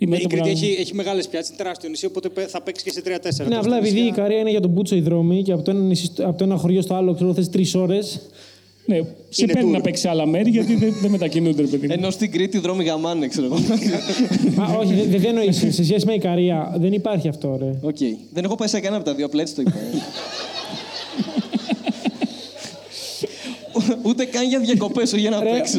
[0.00, 2.62] η Η μέτωπο Κρήτη να- έχει, έχει μεγάλες πιάτσε, είναι τεράστιο νησί, οπότε πε- θα
[2.62, 3.48] παίξεις και σε 3-4.
[3.48, 5.80] Ναι, απλά επειδή η Ικαρία είναι για τον Μπούτσο η δρόμη και από το ένα,
[5.80, 8.20] νησί, στο- από το ένα χωριό στο άλλο, ξέρω, θες τρεις ώρες.
[8.86, 8.96] Ναι,
[9.28, 9.72] σε Είναι παίρνει tour.
[9.72, 11.92] να παίξει σε άλλα μέρη γιατί δεν, δεν μετακινούνται, ρε παιδί μου.
[11.96, 13.54] Ενώ στην Κρήτη δρόμοι γαμάνε, ξέρω εγώ.
[14.62, 15.56] Α, όχι, δεν δεν εννοείς.
[15.56, 17.78] Σε σχέση με η Ικαρία δεν υπάρχει αυτό, ρε.
[17.88, 17.96] Οκ.
[18.32, 19.72] Δεν έχω πάει σε κανένα από τα δύο, απλά έτσι το είπα.
[24.02, 25.78] Ούτε καν για διακοπές, όχι για να Ρε, παίξω.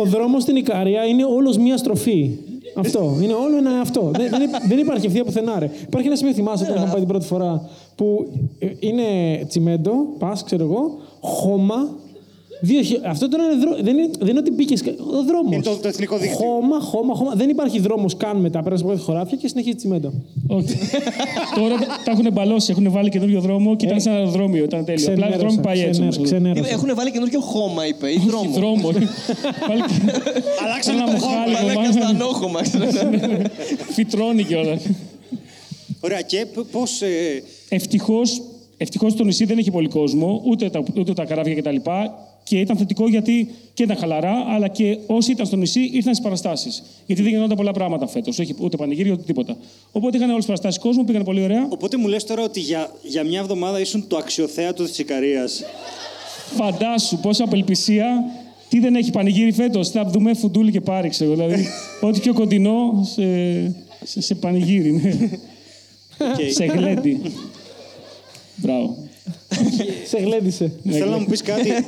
[0.00, 2.30] Ο δρόμος στην Ικαρία είναι όλος μία στροφή.
[2.74, 3.16] Αυτό.
[3.22, 4.10] Είναι όλο ένα αυτό.
[4.14, 5.58] δεν, δεν, υπ- δεν υπάρχει ευθεία πουθενά.
[5.58, 5.70] Ρε.
[5.86, 8.26] Υπάρχει ένα σημείο, θυμάσαι όταν είχαμε πάει την πρώτη φορά, που
[8.58, 9.02] ε, είναι
[9.48, 11.88] τσιμέντο, πας, ξέρω εγώ, χώμα.
[12.62, 13.76] Δύο, χι- αυτό τώρα είναι δρό...
[13.82, 14.80] δεν, είναι, δεν είναι ότι μπήκες.
[14.98, 15.52] Ο δρόμος.
[15.52, 16.36] Είναι το- το εθνικό δίκτυο.
[16.36, 17.32] Χώμα, χώμα, χώμα.
[17.34, 18.62] Δεν υπάρχει δρόμος καν μετά.
[18.62, 20.12] Πέρασε από κάθε χωράφια και συνεχίζει τσιμέντο.
[20.46, 20.66] Όχι.
[21.60, 24.64] Τώρα τα, τα έχουν μπαλώσει, έχουν βάλει καινούριο δρόμο και ήταν σαν αεροδρόμιο.
[24.64, 25.06] Ήταν τέλειο.
[25.12, 26.26] Απλά Ξενέρωσα, αεροδρόμιο πάει έτσι ξενέ- όμως.
[26.28, 26.70] ξενέρωσα.
[26.72, 28.50] Έχουν βάλει καινούργιο χώμα, είπε, ή δρόμο.
[28.50, 28.88] Δρόμο.
[29.68, 29.82] Πάλι
[30.64, 31.34] Αλλάξανε Ένα το χώμα.
[31.36, 31.54] μοχάλη.
[31.54, 31.84] Πάνε Μάλλον.
[31.84, 33.10] καστανόχωμα, ξέρω.
[33.94, 34.82] φυτρώνει κιόλας.
[36.00, 37.02] Ωραία, και πώς.
[37.02, 37.06] Ε,
[37.68, 38.42] Ευτυχώς
[38.76, 41.76] ευτυχώς το νησί δεν έχει πολύ κόσμο, ούτε τα, ούτε τα καράβια κτλ.
[42.50, 46.20] Και ήταν θετικό γιατί και ήταν χαλαρά, αλλά και όσοι ήταν στο νησί ήρθαν στις
[46.20, 46.82] παραστάσεις.
[47.06, 49.56] Γιατί δεν γινόταν πολλά πράγματα φέτος, όχι ούτε πανηγύρια ούτε τίποτα.
[49.92, 51.66] Οπότε είχαν όλες τις παραστάσεις κόσμο, πήγαν πολύ ωραία.
[51.68, 55.62] οπότε μου λες τώρα ότι για, για μια εβδομάδα ήσουν το αξιοθέατο της Ικαρίας.
[56.54, 58.24] Φαντάσου πόσα απελπισία.
[58.68, 59.90] Τι δεν έχει πανηγύρι φέτος.
[59.90, 61.30] Θα δούμε Φουντούλη και πάρει, ξέρω.
[61.30, 61.66] Δηλαδή,
[62.08, 63.22] ό,τι πιο κοντινό σε,
[64.04, 64.92] σε, σε πανηγύρι.
[64.92, 65.10] Ναι.
[66.32, 66.52] Οκ.
[66.52, 67.20] σε γλέντι.
[68.56, 69.09] Μπράβο.
[70.08, 70.72] Σε γλέντισε.
[70.90, 71.70] Θέλω να μου πεις κάτι.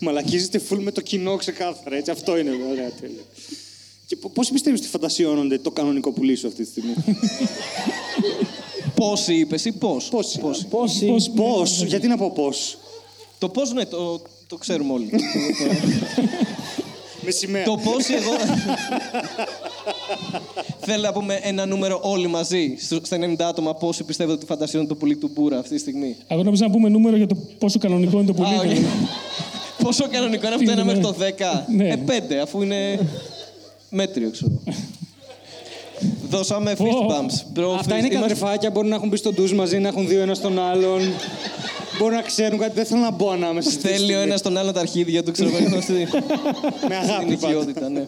[0.00, 2.10] Μαλακίζεται φουλ με το κοινό ξεκάθαρα, έτσι.
[2.10, 3.22] Αυτό είναι, ωραία, τέλεια.
[4.06, 6.94] Και πο- πώς πιστεύεις ότι φαντασιώνονται το κανονικό πουλί σου αυτή τη στιγμή;
[8.94, 10.38] Πόσοι είπες ή πώς; Πόσοι.
[10.38, 10.66] Πόσοι.
[11.06, 12.78] Πώς- Πώς, γιατί να πω πώς;
[13.38, 15.10] Το πώς, ναι, το, το ξέρουμε όλοι.
[17.24, 17.64] Με σημαία.
[17.64, 18.32] το πώς εγώ.
[20.86, 22.76] Θέλω να πούμε ένα νούμερο όλοι μαζί.
[22.80, 26.16] στο- Στα 90 άτομα, πόσοι πιστεύετε ότι φαντασιώνουν το πουλί του Μπούρα αυτή τη στιγμή;
[26.28, 28.70] Εγώ νόμιζα να πούμε νούμερο για το πόσο κανονικό είναι το Α, πολύ.
[28.72, 28.84] όχι.
[29.84, 31.64] Πόσο κανονικό είναι από το 1 μέχρι το 10.
[31.76, 31.88] Ναι.
[31.88, 32.98] Ε, 5, αφού είναι
[33.90, 34.50] μέτριο, ξέρω.
[36.30, 37.06] Δώσαμε fist Ω.
[37.08, 37.58] bumps.
[37.58, 40.08] Bro, Αυτά fist- είναι είμαστε- κατρεφάκια, μπορούν να έχουν μπει στο ντουζ μαζί, να έχουν
[40.08, 41.00] δύο ένα στον άλλον.
[41.98, 43.70] Μπορούν να ξέρουν κάτι, δεν θέλω να μπω ανάμεσα.
[43.70, 44.22] στη Στέλνει ο στιγμή.
[44.22, 45.58] ένας τον άλλο τα αρχίδια του, ξέρω εγώ.
[45.58, 45.92] είμαστε
[46.88, 47.52] Με αγάπη Στην πάντα.
[47.52, 48.06] οικειότητα, ναι.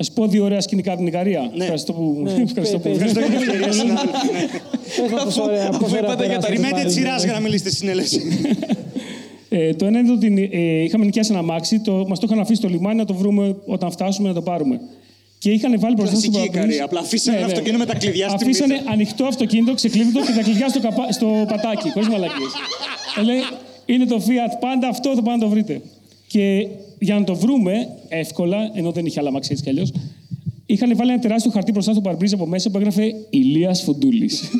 [0.00, 1.50] Α σου πω δύο ωραία σκηνικά από την Ικαρία.
[1.54, 1.62] Ναι.
[1.62, 2.20] Ευχαριστώ που.
[2.22, 2.98] Ναι, Ευχαριστώ πε- που.
[2.98, 3.08] πες.
[3.12, 4.06] Ευχαριστώ για την ευκαιρία, συνάδελφοι.
[4.32, 4.46] ναι.
[5.02, 6.86] Πες μας πόσο ωραία, αφού πόσο ωραία είπατε για τα περάσατε Περιμένετε πάλι.
[6.86, 8.20] της σειράς για να μιλήσετε στη συνέλευση.
[9.48, 12.58] Ε, το ένα είναι ότι ε, είχαμε νοικιάσει ένα αμάξι, το, μας το είχαν αφήσει
[12.60, 14.80] στο λιμάνι να το βρούμε όταν φτάσουμε να το πάρουμε.
[15.38, 16.84] Και είχαν βάλει μπροστά στο Κλασική παραπλήσι- Ικαρία.
[16.84, 18.84] Απλά αφήσανε ένα αυτοκίνητο με τα κλειδιά στη Αφήσανε μύτη.
[18.92, 21.12] ανοιχτό αυτοκίνητο, ξεκλείδωτο και τα κλειδιά στο, καπα...
[21.12, 22.52] στο πατάκι, χωρίς μαλακίες.
[23.20, 23.40] Ε, λέει,
[23.86, 25.80] είναι το Fiat, πάντα αυτό θα πάνε να το βρείτε.
[26.26, 26.66] Και
[26.98, 29.92] για να το βρούμε εύκολα, ενώ δεν είχε άλλα αμάξι έτσι κι αλλιώς,
[30.66, 34.42] είχαν βάλει ένα τεράστιο χαρτί μπροστά στο παρμπρίζ από μέσα που έγραφε Ηλίας Φουντούλης.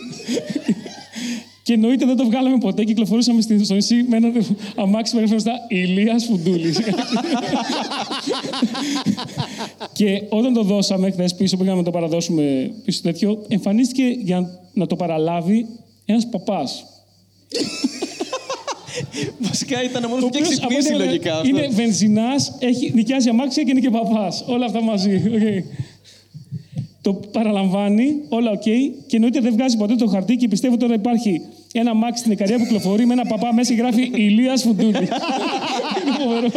[1.63, 2.85] Και εννοείται δεν το βγάλαμε ποτέ.
[2.85, 4.33] Κυκλοφορούσαμε στην- στο νησί με ένα
[4.77, 6.79] αμάξι που έγραφε μπροστά Ηλίας Φουντούλης.
[9.93, 14.87] και όταν το δώσαμε χθες πίσω, πήγαμε να το παραδώσουμε πίσω τέτοιο, εμφανίστηκε για να
[14.87, 15.67] το παραλάβει
[16.05, 16.85] ένας παπάς.
[19.39, 21.35] Βασικά ήταν ο μόνος που είχε ξυπνήσει λογικά.
[21.35, 21.49] αυτό.
[21.49, 22.53] Είναι βενζινάς,
[22.93, 24.45] νοικιάζει αμάξια και είναι και παπάς.
[24.47, 25.15] Όλα αυτά μαζί.
[25.15, 25.65] Οκ.
[27.03, 28.63] Το παραλαμβάνει, όλα οκ.
[29.07, 31.41] και εννοείται δεν βγάζει ποτέ το χαρτί και πιστεύω τώρα υπάρχει
[31.73, 35.09] ένα αμάξι στην Ικαρία που κυκλοφορεί με ένα παπά μέσα και γράφει Ηλίας Φουντούλη.
[36.01, 36.49] Είναι φοβερό.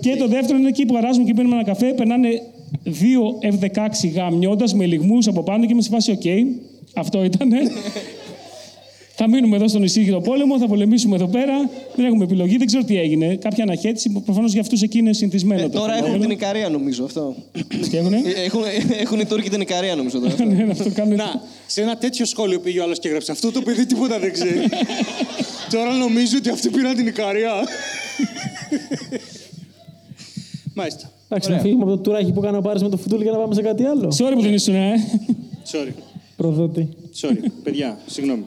[0.00, 2.28] Και το δεύτερο είναι εκεί που αράζουμε και πίνουμε ένα καφέ, περνάνε
[2.82, 6.22] δύο F-16 γαμιώνται με λυγμούς από πάνω και είμαι σε φάση οκ.
[6.94, 7.58] Αυτό ήτανε.
[9.26, 11.70] Θα μείνουμε εδώ στο νησί για το πόλεμο, θα πολεμήσουμε εδώ πέρα.
[11.96, 13.36] Δεν έχουμε επιλογή, δεν ξέρω τι έγινε.
[13.36, 15.60] Κάποια αναχέτηση, προφανώς για αυτούς εκεί είναι συνηθισμένο.
[15.60, 16.22] Ε, το Τώρα έχουν φαινόμενο.
[16.28, 17.34] την Ικαρία νομίζω αυτό.
[17.90, 18.60] Τι έχουνε; Ε, Έχουν,
[19.00, 20.44] έχουν οι Τούρκοι την Ικαρία νομίζω τώρα.
[20.44, 21.16] Ναι, αυτό κάνουν.
[21.16, 24.32] Να, σε ένα τέτοιο σχόλιο πήγε ο άλλος και έγραψε Αυτό το παιδί τίποτα δεν
[24.32, 24.58] ξέρει.
[25.72, 27.52] Τώρα νομίζω ότι αυτοί πήραν την Ικαρία.
[30.74, 31.10] Μάλιστα.
[31.28, 33.38] Εντάξει, να φύγουμε από το τουράκι που έκανε ο Πάρης με το φουντούλι για να
[33.38, 34.16] πάμε σε κάτι άλλο.
[34.18, 34.92] Sorry που δεν ήσουν, ε.
[35.72, 35.92] Sorry.
[36.36, 36.88] Προδότη.
[37.20, 37.36] Sorry.
[37.62, 38.42] Παιδιά, συγγνώμη.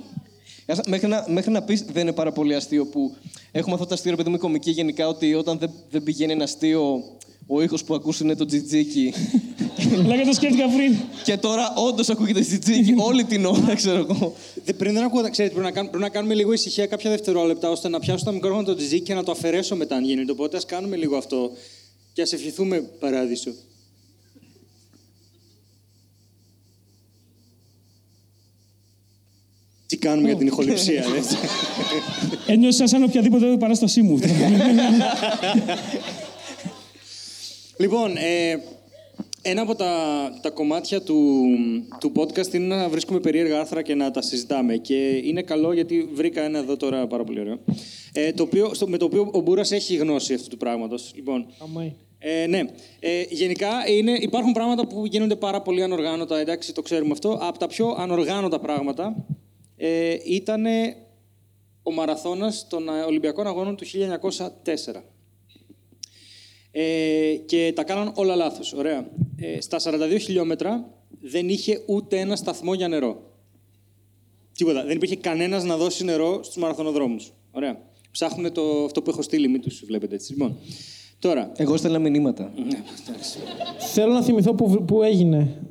[0.70, 3.16] Άσα, Μέχρι να, μέχρι να πεις δεν είναι πάρα πολύ αστείο που
[3.52, 6.32] έχουμε αυτό το αστείο, ρε παιδί μου, η κομική γενικά, ότι όταν δεν, δεν πηγαίνει
[6.32, 7.04] ένα αστείο,
[7.48, 9.14] ο ήχος που ακούς είναι το τζιτζίκι.
[10.08, 10.96] Λέγα το σκέφτηκα πριν.
[11.24, 14.34] και τώρα όντως ακούγεται τζιτζίκι όλη την ώρα, ξέρω εγώ.
[14.66, 17.70] Δε- Πριν δεν ακούω, ξέρετε, πρέπει να, κάνουμε, πρέπει να κάνουμε λίγο ησυχία κάποια δευτερόλεπτα
[17.70, 20.32] ώστε να πιάσω το μικρόφωνο το τζιζί και να το αφαιρέσω μετά αν γίνεται.
[20.32, 21.52] Οπότε α κάνουμε λίγο αυτό
[22.14, 23.52] και ας ευχηθούμε παράδεισο.
[29.88, 31.20] Τι κάνουμε για την ηχοληψία, δε.
[32.54, 34.20] Ένιωσα σαν οποιαδήποτε παράστασή μου.
[37.78, 38.56] Λοιπόν, ε,
[39.42, 39.94] ένα από τα,
[40.42, 41.46] τα κομμάτια του,
[42.00, 44.78] του podcast είναι να βρίσκουμε περίεργα άρθρα και να τα συζητάμε.
[44.78, 47.60] Και είναι καλό γιατί βρήκα ένα εδώ τώρα πάρα πολύ ωραίο.
[48.14, 51.12] Ε, το οποίο, στο, με το οποίο ο Μπούρας έχει γνώση αυτού του πράγματος.
[51.16, 51.94] Λοιπόν, Αμάι.
[52.20, 52.60] ε, ναι.
[53.00, 57.40] Ε, γενικά είναι, υπάρχουν πράγματα που γίνονται πάρα πολύ ανοργάνωτα, εντάξει, το ξέρουμε αυτό.
[57.42, 59.26] Από τα πιο ανοργάνωτα πράγματα
[59.78, 60.66] ε, ήταν
[61.84, 65.02] ο μαραθώνας των ε, Ολυμπιακών Αγώνων του 1904.
[66.72, 68.74] Ε, και τα κάναν όλα λάθος.
[68.74, 69.10] Ωραία.
[69.36, 70.90] Ε, στα 42 χιλιόμετρα
[71.22, 73.22] δεν είχε ούτε ένα σταθμό για νερό.
[74.54, 74.84] Τίποτα.
[74.86, 77.34] Δεν υπήρχε κανένας να δώσει νερό στους μαραθωνοδρόμους.
[77.52, 77.82] Ωραία.
[78.12, 80.32] Ψάχνουν το, αυτό που έχω στείλει, μην τους βλέπετε έτσι.
[80.32, 80.58] Λοιπόν,
[81.20, 82.54] τώρα, Εγώ στέλνα μηνύματα.
[82.56, 83.40] ναι, εντάξει.
[83.94, 85.62] Θέλω να θυμηθώ που, που έγινε.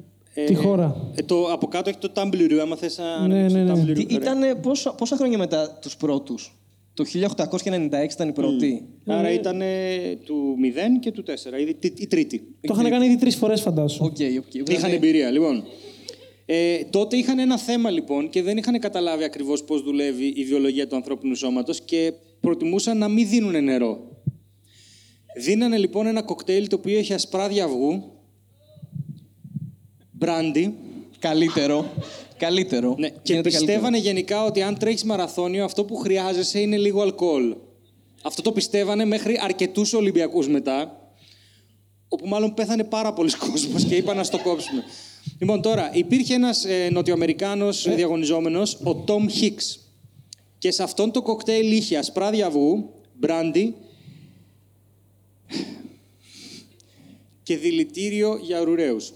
[0.44, 1.10] Τη χώρα.
[1.14, 3.82] Ε, το, από κάτω έχει το Tumblr, άμα θες να Ναι, ανοίξεις ναι, το ναι.
[3.82, 3.94] Tumblr.
[3.94, 4.16] Τι, ωραία.
[4.16, 6.58] ήτανε, πόσα, πόσα χρόνια μετά τους πρώτους;
[6.94, 8.84] Το 1896 ήταν η πρώτη.
[9.06, 9.62] Άρα ήταν
[10.24, 12.38] του 0 και του 4, η, η, η τρίτη.
[12.60, 14.04] Το είχαν κάνει ήδη τρεις φορές, φαντάσου.
[14.04, 14.70] OK, OK.
[14.70, 15.64] Είχαν εμπειρία, λοιπόν.
[16.46, 20.86] Ε, τότε είχαν ένα θέμα λοιπόν και δεν είχαν καταλάβει ακριβώς πώς δουλεύει η βιολογία
[20.86, 23.98] του ανθρώπινου σώματος και προτιμούσαν να μην δίνουν νερό.
[25.38, 28.02] Δίνανε λοιπόν ένα κοκτέιλ το οποίο είχε ασπράδια αυγού,
[30.18, 30.74] μπράντι,
[31.18, 31.92] Καλύτερο.
[32.36, 32.94] Καλύτερο.
[32.98, 37.54] ναι, και Γίνεται πιστεύανε γενικά ότι αν τρέχεις μαραθώνιο αυτό που χρειάζεσαι είναι λίγο αλκοόλ.
[38.22, 41.00] Αυτό το πιστεύανε μέχρι αρκετούς Ολυμπιακούς μετά,
[42.08, 44.84] όπου μάλλον πέθανε πάρα πολλοί κόσμος και είπαν να στο κόψουμε.
[45.38, 47.94] Λοιπόν, τώρα, υπήρχε ένας ε, Νοτιοαμερικάνος ε.
[47.94, 49.80] διαγωνιζόμενος, ο Τόμ Χίξ.
[50.58, 53.74] Και σε αυτόν το κοκτέιλ είχε ασπράδια αυγού, μπράντι
[57.42, 59.12] και δηλητήριο για ουρουραίους.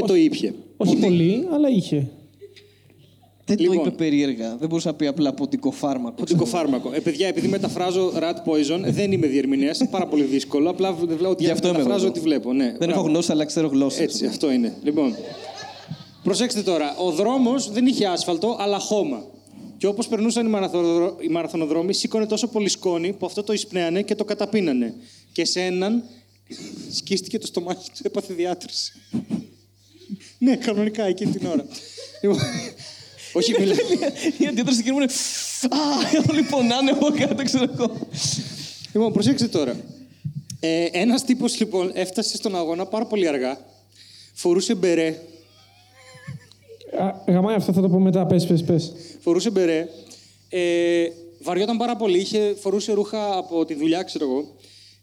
[0.00, 0.54] Και το ήπια.
[0.76, 2.08] Όχι πολύ, αλλά είχε.
[3.44, 3.76] Δεν Λοιπόν.
[3.76, 4.56] το είπε περίεργα.
[4.56, 6.14] Δεν μπορούσα να πει απλά ποντικό φάρμακο.
[6.16, 6.92] Ποντικό φάρμακο.
[6.94, 9.78] Ε, παιδιά, επειδή μεταφράζω rat poison, δεν είμαι διερμηνέας.
[9.80, 10.70] Είναι πάρα πολύ δύσκολο.
[10.70, 12.12] Απλά βλέπω ότι Γι' αυτό είμαι μεταφράζω εγώ.
[12.14, 12.52] ό,τι βλέπω.
[12.52, 12.92] Ναι, Δεν Μπράβο.
[12.92, 14.00] έχω γνώση, αλλά ξέρω γλώσσες.
[14.00, 14.74] Έτσι, αυτό είναι.
[14.82, 15.14] Λοιπόν,
[16.22, 16.96] προσέξτε τώρα.
[16.96, 19.24] Ο δρόμος δεν είχε άσφαλτο, αλλά χώμα.
[19.78, 24.02] Και όπως περνούσαν οι, μαραθωνοδρό- οι μαραθωνοδρόμοι, σήκωνε τόσο πολύ σκόνη που αυτό το εισπνέανε
[24.02, 24.94] και το καταπίνανε.
[25.32, 26.02] Και σε έναν
[26.92, 28.92] σκίστηκε το στομάχι του, έπαθε διάτρηση.
[30.38, 31.66] Ναι, κανονικά εκείνη την ώρα.
[32.22, 32.38] Λοιπόν,
[33.32, 33.74] όχι, μιλά.
[34.38, 35.12] Η αντίδραση του μου είναι.
[35.68, 35.78] Α,
[36.30, 37.90] όλοι πονάνε από κάτω, ξέρω εγώ.
[38.92, 39.76] Λοιπόν, προσέξτε τώρα.
[40.60, 43.58] Ε, ένας τύπος λοιπόν έφτασε στον αγώνα πάρα πολύ αργά.
[44.34, 45.20] Φορούσε μπερέ.
[46.98, 48.26] Α, Γαμάει αυτό, θα το πω μετά.
[48.26, 48.92] Πες, πες, πες.
[49.20, 49.88] Φορούσε μπερέ.
[50.48, 51.06] Ε,
[51.42, 52.18] βαριόταν πάρα πολύ.
[52.18, 54.54] Είχε, φορούσε ρούχα από τη δουλειά, ξέρω εγώ.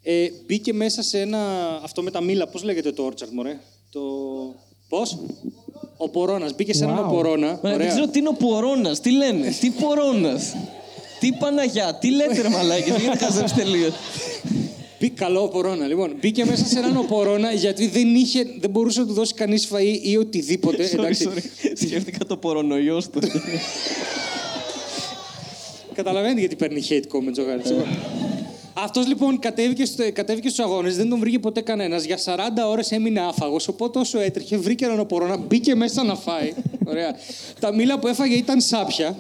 [0.03, 1.39] Ε, μπήκε μέσα σε ένα.
[1.83, 4.01] Αυτό με τα μήλα, πώς λέγεται το όρτσαρτ, μωρέ; Το.
[4.93, 5.17] Πώς;
[5.97, 6.55] Ο Πορώνας.
[6.55, 7.11] Μπήκε σε έναν Wow.
[7.13, 7.47] Πορώνα.
[7.47, 7.87] Μα, Δεν Ωραία.
[7.87, 10.55] ξέρω τι είναι ο Πορώνας, τι λένε, τι Πορώνας;
[11.19, 13.93] Τι Παναγιά, τι λέτε ρε μαλάκες, γιατί χαζεύεις τελείως.
[14.99, 15.87] Μπή, καλό ο Πορώνα.
[15.87, 19.67] Λοιπόν, μπήκε μέσα σε έναν Πορώνα γιατί δεν, είχε, δεν μπορούσε να του δώσει κανείς
[19.71, 20.89] φαΐ ή οτιδήποτε.
[20.89, 21.29] Sorry, εντάξει.
[21.33, 21.41] sorry.
[21.85, 23.19] Σκέφτηκα το πορονοϊός του.
[25.93, 27.73] Καταλαβαίνετε γιατί παίρνει hate comments ο Γάρης.
[28.73, 32.03] Αυτός λοιπόν κατέβηκε, στο, κατέβηκε στους αγώνες, δεν τον βρήκε ποτέ κανένας.
[32.03, 33.67] Για 40 ώρες έμεινε άφαγος.
[33.67, 36.53] Οπότε όσο έτρεχε, βρήκε έναν οπορώνα, μπήκε μέσα να φάει.
[36.85, 37.15] Ωραία.
[37.59, 39.17] Τα μήλα που έφαγε ήταν σάπια.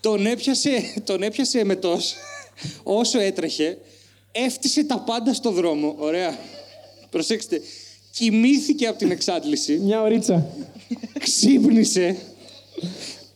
[0.00, 2.14] Τον έπιασε, τον έπιασε εμετός.
[2.82, 3.78] Όσο έτρεχε,
[4.32, 5.94] έφτισε τα πάντα στο δρόμο.
[5.98, 6.38] Ωραία.
[7.10, 7.60] Προσέξτε.
[8.10, 10.46] Κοιμήθηκε από την εξάντληση Μια ωρίτσα.
[11.18, 12.16] ξύπνησε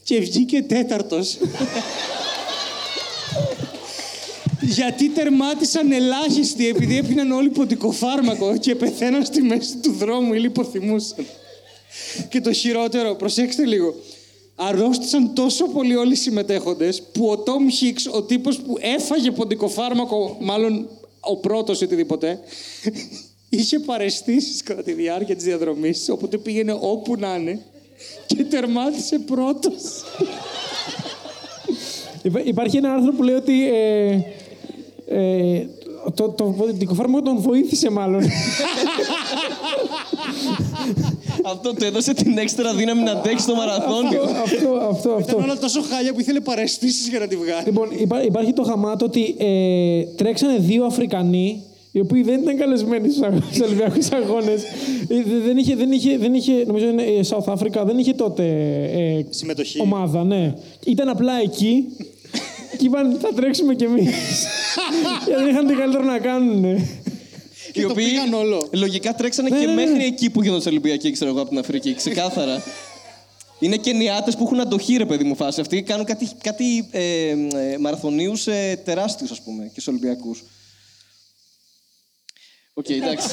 [0.05, 1.37] και βγήκε τέταρτος.
[4.61, 11.27] Γιατί τερμάτισαν ελάχιστοι επειδή έπιναν όλοι ποντικοφάρμακο και πεθαίναν στη μέση του δρόμου ή λιποθυμούσαν.
[12.29, 13.95] Και το χειρότερο, προσέξτε λίγο,
[14.55, 20.37] αρρώστησαν τόσο πολύ όλοι οι συμμετέχοντες που ο Τόμ Χίξ, ο τύπος που έφαγε ποντικοφάρμακο,
[20.41, 20.89] μάλλον
[21.21, 22.41] ο πρώτος ή οτιδήποτε,
[23.49, 27.65] είχε παρεστήσεις κατά τη διάρκεια της διαδρομής, οπότε πήγαινε όπου να είναι
[28.27, 29.83] και τερμάτισε πρώτος.
[32.23, 34.19] Υπά- Υπάρχει ένα άρθρο που λέει ότι ε,
[35.11, 35.67] ε,
[36.15, 38.23] το, το πολιτικό φάρμακο τον βοήθησε μάλλον.
[41.45, 44.23] Αυτό του έδωσε την έξτρα δύναμη να αντέξει το μαραθώνιο.
[44.23, 45.37] αυτό, αυτό, Ήταν αυτό.
[45.37, 47.63] όλα τόσο χάλια που ήθελε παρεστήσεις για να τη βγάλει.
[47.65, 53.11] Λοιπόν, υπά- υπάρχει το χαμάτο ότι ε, τρέξανε δύο Αφρικανοί οι οποίοι δεν ήταν καλεσμένοι
[53.11, 54.63] στους αγ- στους Ολυμπιακούς Αγώνες.
[55.09, 58.13] Ε, δε- δεν, είχε, δεν, είχε, δεν είχε, νομίζω είναι ε, South Africa, δεν είχε
[58.13, 58.43] τότε
[58.93, 59.81] ε, Συμμετοχή.
[59.81, 60.55] ομάδα, ναι.
[60.87, 61.85] Ήταν απλά εκεί
[62.79, 64.09] και είπαν θα τρέξουμε κι εμείς.
[65.27, 66.89] Γιατί δεν είχαν τι καλύτερο να κάνουν.
[67.73, 68.69] Και το πήγαν όλο.
[68.73, 69.87] λογικά τρέξανε Ναι, και ναι, ναι.
[69.87, 71.95] μέχρι εκεί που γίνονται Ολυμπιακοί, ξέρω εγώ, από την Αφρική.
[71.95, 72.63] Ξεκάθαρα.
[73.59, 75.61] Είναι και νιάτε που έχουν αντοχή, ρε παιδί μου, φάση.
[75.61, 77.37] Αυτοί κάνουν κάτι, κάτι ε, ε,
[77.81, 80.43] μαραθωνίους ε, τεράστιους, ας πούμε, και στους Ολυμπιακούς.
[82.75, 83.29] Οκ, εντάξει.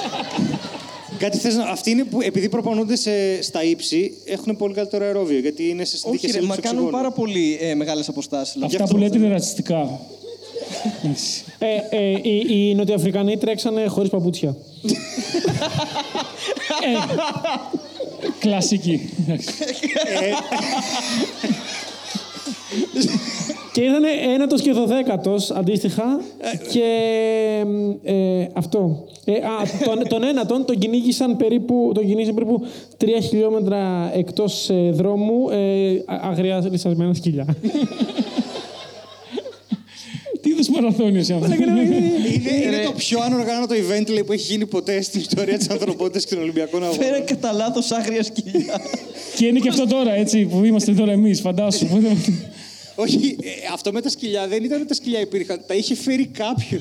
[1.17, 1.63] Κάτι θες να...
[1.63, 3.41] Αυτοί είναι που επειδή προπονούνται σε...
[3.41, 6.84] στα ύψη έχουν πολύ καλύτερο αερόβιο γιατί είναι σε συνθήκες Όχι, ρε, μα έλλειψης κάνουν
[6.86, 7.04] οξυγόνου.
[7.04, 8.62] πάρα πολύ ε, μεγάλες αποστάσεις.
[8.62, 10.00] Αυτά που λέτε είναι ρατσιστικά.
[11.60, 14.56] Ε, ε, οι, οι Νοτιοαφρικανοί τρέξανε χωρίς παπούτσια.
[18.39, 19.10] Κλασική.
[23.73, 24.03] Και ήταν
[24.34, 26.19] ένατος και δωδέκατος αντίστοιχα
[26.71, 26.84] και
[28.03, 29.06] ε, αυτό.
[29.25, 29.39] Ε, α,
[29.86, 32.65] τον, τον ένατον τον κυνήγησαν περίπου, τον κυνήγησαν περίπου
[32.97, 35.58] τρία χιλιόμετρα εκτός ε, δρόμου ε,
[36.06, 37.45] α- αγριά λυσασμένα σκυλιά.
[40.58, 41.54] Τι είδου μαραθώνιο είναι αυτό.
[41.54, 46.26] Είναι, είναι το πιο ανοργάνωτο event λέει, που έχει γίνει ποτέ στην ιστορία της ανθρωπότητας
[46.26, 47.26] και των Ολυμπιακών Φέρε Αγώνων.
[47.26, 48.82] κατά λάθο άγρια σκυλιά.
[49.36, 51.88] Και είναι και αυτό τώρα, έτσι, που είμαστε τώρα εμεί, φαντάσου.
[53.00, 55.62] Όχι, ε, αυτό με τα σκυλιά δεν ήταν ότι τα σκυλιά υπήρχαν.
[55.67, 56.80] Τα είχε φέρει κάποιο.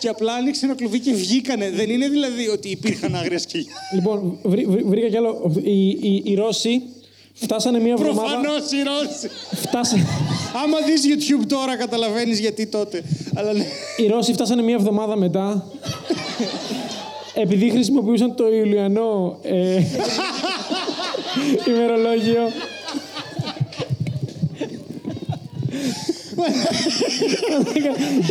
[0.00, 1.70] και απλά άνοιξε ένα κλουβί και βγήκανε.
[1.70, 3.72] Δεν είναι δηλαδή ότι υπήρχαν άγρια σκυλιά.
[3.94, 5.52] λοιπόν, βρή- βρή- βρήκα κι άλλο.
[5.62, 6.82] Οι, οι, οι Ρώσοι
[7.38, 8.20] φτάσανε μία εβδομάδα...
[8.40, 9.28] Προφανώς οι Ρώσοι.
[9.52, 9.96] Φτάσα...
[10.64, 13.02] Άμα δεις YouTube τώρα, καταλαβαίνεις γιατί τότε.
[13.34, 13.64] Αλλά ναι.
[13.96, 15.64] Οι Ρώσοι φτάσανε μία εβδομάδα μετά.
[17.34, 19.82] επειδή χρησιμοποιούσαν το Ιουλιανό ε,
[21.68, 22.48] ημερολόγιο.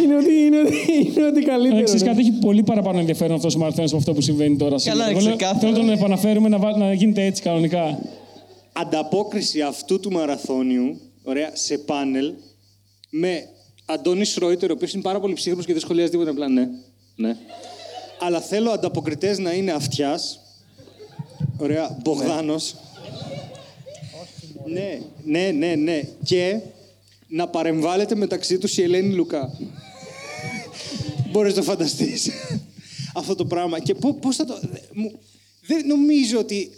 [0.04, 1.84] είναι ότι είναι, ότι- είναι ότι καλύτερο.
[1.84, 2.08] Ξέρεις ναι.
[2.08, 4.78] κάτι, έχει πολύ παραπάνω ενδιαφέρον αυτός ο μαραθώνιο από αυτό που συμβαίνει τώρα.
[4.78, 5.04] σήμερα.
[5.10, 5.60] είναι Εγώ λέω- ξεκάθαρο.
[5.60, 8.00] Θέλω να τον επαναφέρουμε να, βά- να γίνεται έτσι κανονικά.
[8.78, 12.34] Ανταπόκριση αυτού του μαραθώνιου, ωραία, σε πάνελ,
[13.10, 13.50] με
[13.86, 16.30] Αντώνη Σρόιτερ, ο οποίος είναι πάρα πολύ ψύχρεμο και δεν σχολιάζει τίποτα.
[16.30, 16.70] Απλά ναι,
[17.16, 17.38] ναι.
[18.20, 20.40] Αλλά θέλω ανταποκριτές να είναι αυτιάς
[21.58, 21.98] Ωραία.
[22.04, 22.76] Μπογδάνος.
[24.66, 26.02] ναι, ναι, ναι, ναι.
[26.24, 26.60] Και
[27.28, 29.58] να παρεμβάλλεται μεταξύ τους η Ελένη Λουκά.
[31.32, 32.30] Μπορείς να το φανταστείς.
[33.14, 33.80] Αυτό το πράγμα.
[33.80, 34.60] Και πώ πώς θα το...
[34.94, 35.20] μου-
[35.68, 36.72] Δεν νομίζω ότι...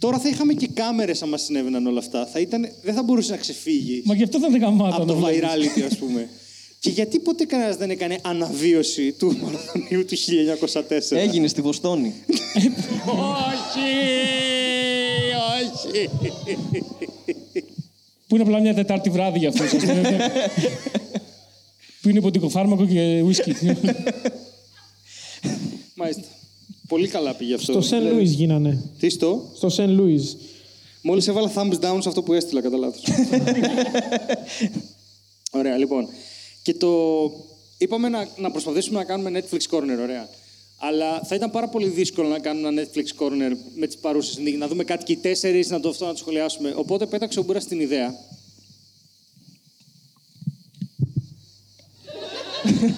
[0.00, 2.26] Τώρα θα είχαμε και κάμερες άμα συνέβαιναν όλα αυτά.
[2.26, 2.68] Θα ήταν...
[2.82, 4.96] Δεν θα μπορούσε να ξεφύγεις Μα γι' αυτό δεν γαμάτα.
[4.96, 5.48] από το να βλέπεις.
[5.48, 6.28] virality, ας πούμε.
[6.82, 10.16] και γιατί ποτέ κανένας δεν έκανε αναβίωση του μαραθωνίου του
[11.10, 11.16] 1904.
[11.16, 12.14] Έγινε στη Βοστόνη.
[13.06, 13.90] Όχι!
[15.60, 16.08] Όχι!
[18.26, 19.64] Που είναι απλά μια Τετάρτη βράδυ για αυτό.
[22.02, 23.54] που είναι ποτικοφάρμακο και ουίσκι.
[25.94, 26.22] Μάλιστα.
[26.90, 27.72] Πολύ καλά πήγε αυτό.
[27.72, 28.82] Στο Σεν Λούις γίνανε.
[28.98, 30.36] Τι στο; Στο Σεν Λούις.
[31.02, 33.02] Μόλις έβαλα thumbs down σε αυτό που έστειλα κατά λάθος.
[35.58, 36.08] ωραία, λοιπόν.
[36.62, 36.88] Και το...
[37.78, 40.28] Είπαμε να, να προσπαθήσουμε να κάνουμε Netflix Corner, ωραία.
[40.78, 44.60] Αλλά θα ήταν πάρα πολύ δύσκολο να κάνουμε ένα Netflix Corner με τις παρούσες συνθήκες.
[44.60, 46.74] Να δούμε κάτι και οι τέσσερις, να το αυτό να το σχολιάσουμε.
[46.76, 48.14] Οπότε πέταξε ο Μπούρας την ιδέα.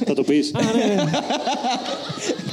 [0.04, 0.50] θα το πεις.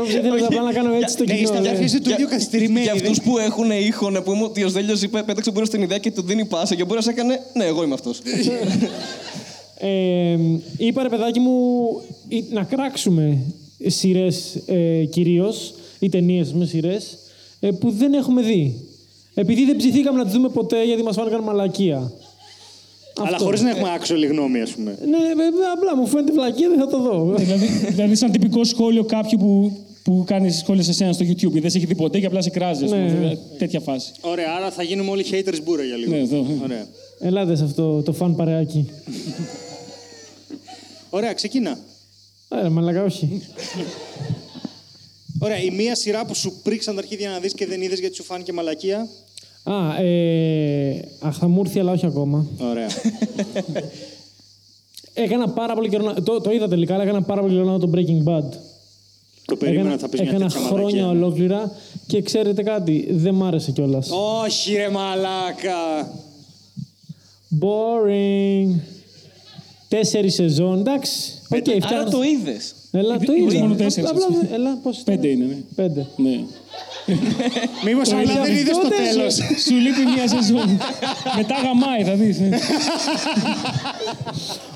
[0.00, 0.18] Α, ναι, ναι.
[0.18, 1.42] Νόμιζα ήθελες απλά να κάνω έτσι στο Ναι, κοινό.
[1.42, 1.68] είστε ναι.
[1.68, 2.80] αρχίσει του ίδιου καθυστερημένοι.
[2.84, 5.98] Για δεν- αυτούς που έχουν ήχο, που μου, ο Δέλιο είπε, πέταξε μπορεί στην ιδέα
[5.98, 6.74] και του δίνει πάσα.
[6.74, 8.20] Και ο Μπούρα έκανε, Ναι, εγώ είμαι αυτός.
[9.78, 10.38] Ε,
[10.78, 11.52] είπα ρε παιδάκι μου
[12.28, 13.38] ή- να κράξουμε
[13.86, 17.18] σειρές ε, κυρίως ή ταινίες με σειρές
[17.60, 18.80] ε, που δεν έχουμε δει.
[19.34, 22.12] Επειδή δεν ψηθήκαμε να τις δούμε ποτέ γιατί μας φάνηκαν μαλακία.
[23.18, 23.44] Αλλά Αυτό.
[23.44, 24.98] χωρίς να έχουμε άξιο γνώμη, ας πούμε.
[25.10, 27.34] Ναι, βέβαια, απλά μου φαίνεται βλακία, δεν θα το δω.
[27.36, 31.60] δηλαδή, δηλαδή, σαν τυπικό σχόλιο κάποιου που, που κάνεις σχόλια σε σένα στο YouTube.
[31.60, 32.84] Δεν σε έχει δει ποτέ και απλά σε κράζει.
[32.84, 33.02] ας πούμε.
[33.02, 33.12] Ναι.
[33.12, 34.12] Δηλαδή, τέτοια φάση.
[34.20, 36.10] Ωραία, άρα θα γίνουμε όλοι haters μπούρα για λίγο.
[36.10, 36.46] Ναι, εδώ.
[36.62, 36.86] Ωραία.
[37.20, 38.90] Ελάτε σε αυτό το φαν παρεάκι.
[41.10, 41.78] Ωραία, ξεκίνα.
[42.64, 43.42] Ε, μαλακά, όχι.
[45.38, 48.14] Ωραία, η μία σειρά που σου πρίξαν τα αρχίδια να δεις και δεν είδες γιατί
[48.14, 49.08] σου φάνηκε μαλακία.
[49.62, 52.46] Α, ε, αχ, θα μου έρθει, αλλά όχι ακόμα.
[52.60, 52.88] Ωραία.
[55.14, 56.04] Έκανα πάρα πολύ καιρό.
[56.04, 58.48] να- Το, το είδα τελικά, αλλά έκανα πάρα πολύ καιρό να δω το Breaking Bad.
[59.46, 61.08] Το περίμενα έκανα θα πεις μια έκανα τέτοια χρόνια μαλακία.
[61.26, 61.72] ολόκληρα
[62.06, 64.08] και ξέρετε κάτι, δεν μ' άρεσε κιόλας.
[64.42, 66.10] Όχι ρε μαλάκα.
[67.60, 68.80] Boring.
[69.88, 71.32] Τέσσερις σεζόν, εντάξει.
[71.50, 72.74] Οκ, Άρα φτιάχνω- το είδες.
[72.92, 73.62] Έλα, το Είδες είδα.
[73.62, 74.48] μόνο τέσσερις, Απλά, έτσι.
[74.54, 75.56] έλα, πώς ήταν; Πέντε είναι, ναι.
[75.74, 76.06] Πέντε.
[76.16, 76.40] ναι.
[77.84, 79.34] Μήπως Το απλά είδα δεν είδες το αυτό, τέλος.
[79.66, 80.68] Σου λείπει μια σεζόν.
[81.36, 82.38] Μετά γαμάει, θα δεις.
[82.40, 82.58] ναι.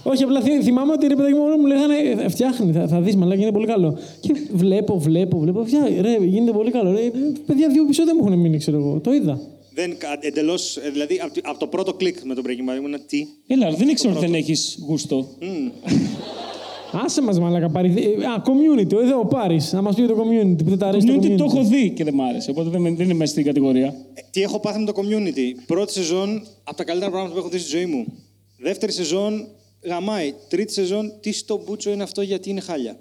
[0.03, 3.01] Όχι, απλά θυ- θυμάμαι ότι ρε παιδάκι μου, όλα μου λέγανε «Ε, φτιάχνει, θα, θα
[3.01, 3.99] δεις μαλάκα, είναι πολύ καλό.
[4.21, 6.91] Και βλέπω, βλέπω, βλέπω, φτιά, ρε, γίνεται πολύ καλό.
[6.93, 7.11] Ρε,
[7.47, 9.01] παιδιά, δύο επεισόδια μου έχουν μείνει, ξέρω εγώ.
[9.05, 9.41] Το είδα.
[9.75, 12.77] Δεν, κα- εντελώς, ε, δηλαδή από, το- από το πρώτο κλικ με τον Breaking Bad
[12.79, 15.29] ήμουν τι; Έλα, δεν ήξερα ότι δεν έχεις γούστο.
[16.93, 17.89] Άσε μας μαλάκα, πάρει.
[17.89, 19.73] Α, community, εδώ ο Πάρης.
[19.73, 21.37] Να μας πει το community, που δεν τα αρέσει το Community community.
[21.37, 22.51] το έχω δει και δεν μ' άρεσε.
[22.51, 23.87] Οπότε δεν, δεν είναι μέσα στην κατηγορία.
[23.87, 27.49] Ε, Τι έχω πάθει με το community; Πρώτη σεζόν, από τα καλύτερα πράγματα που έχω
[27.49, 28.07] δει στη ζωή μου.
[28.59, 29.47] Δεύτερη σεζόν,
[29.85, 30.35] γαμάει.
[30.49, 32.97] Τρίτη σεζόν, τι στο μπούτσο είναι αυτό γιατί είναι χάλια.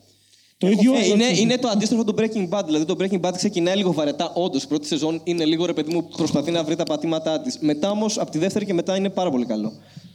[0.58, 0.94] Το ίδιο.
[0.94, 2.62] Ε, είναι, είναι το αντίστροφο του Breaking Bad.
[2.66, 4.32] Δηλαδή το Breaking Bad ξεκινάει λίγο βαρετά.
[4.36, 7.58] Όντως, η πρώτη σεζόν είναι λίγο ρε παιδί μου, προσπαθεί να βρει τα πατήματά της.
[7.60, 9.72] Μετά όμως, από τη δεύτερη και μετά είναι πάρα πολύ καλό.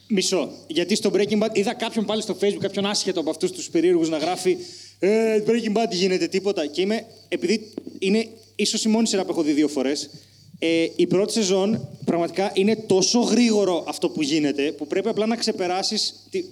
[0.09, 0.51] Μισό.
[0.67, 4.09] Γιατί στο Breaking Bad είδα κάποιον πάλι στο Facebook, κάποιον άσχετο από αυτούς τους περίεργους
[4.09, 4.57] να γράφει
[4.99, 6.67] Ε, Breaking Bad γίνεται τίποτα.
[6.67, 10.11] Και είμαι, επειδή είναι ίσως η μόνη σειρά που έχω δει δύο φορές,
[10.59, 15.37] ε, η πρώτη σεζόν πραγματικά είναι τόσο γρήγορο αυτό που γίνεται που πρέπει απλά να
[15.37, 16.15] ξεπεράσεις.
[16.31, 16.45] Τη...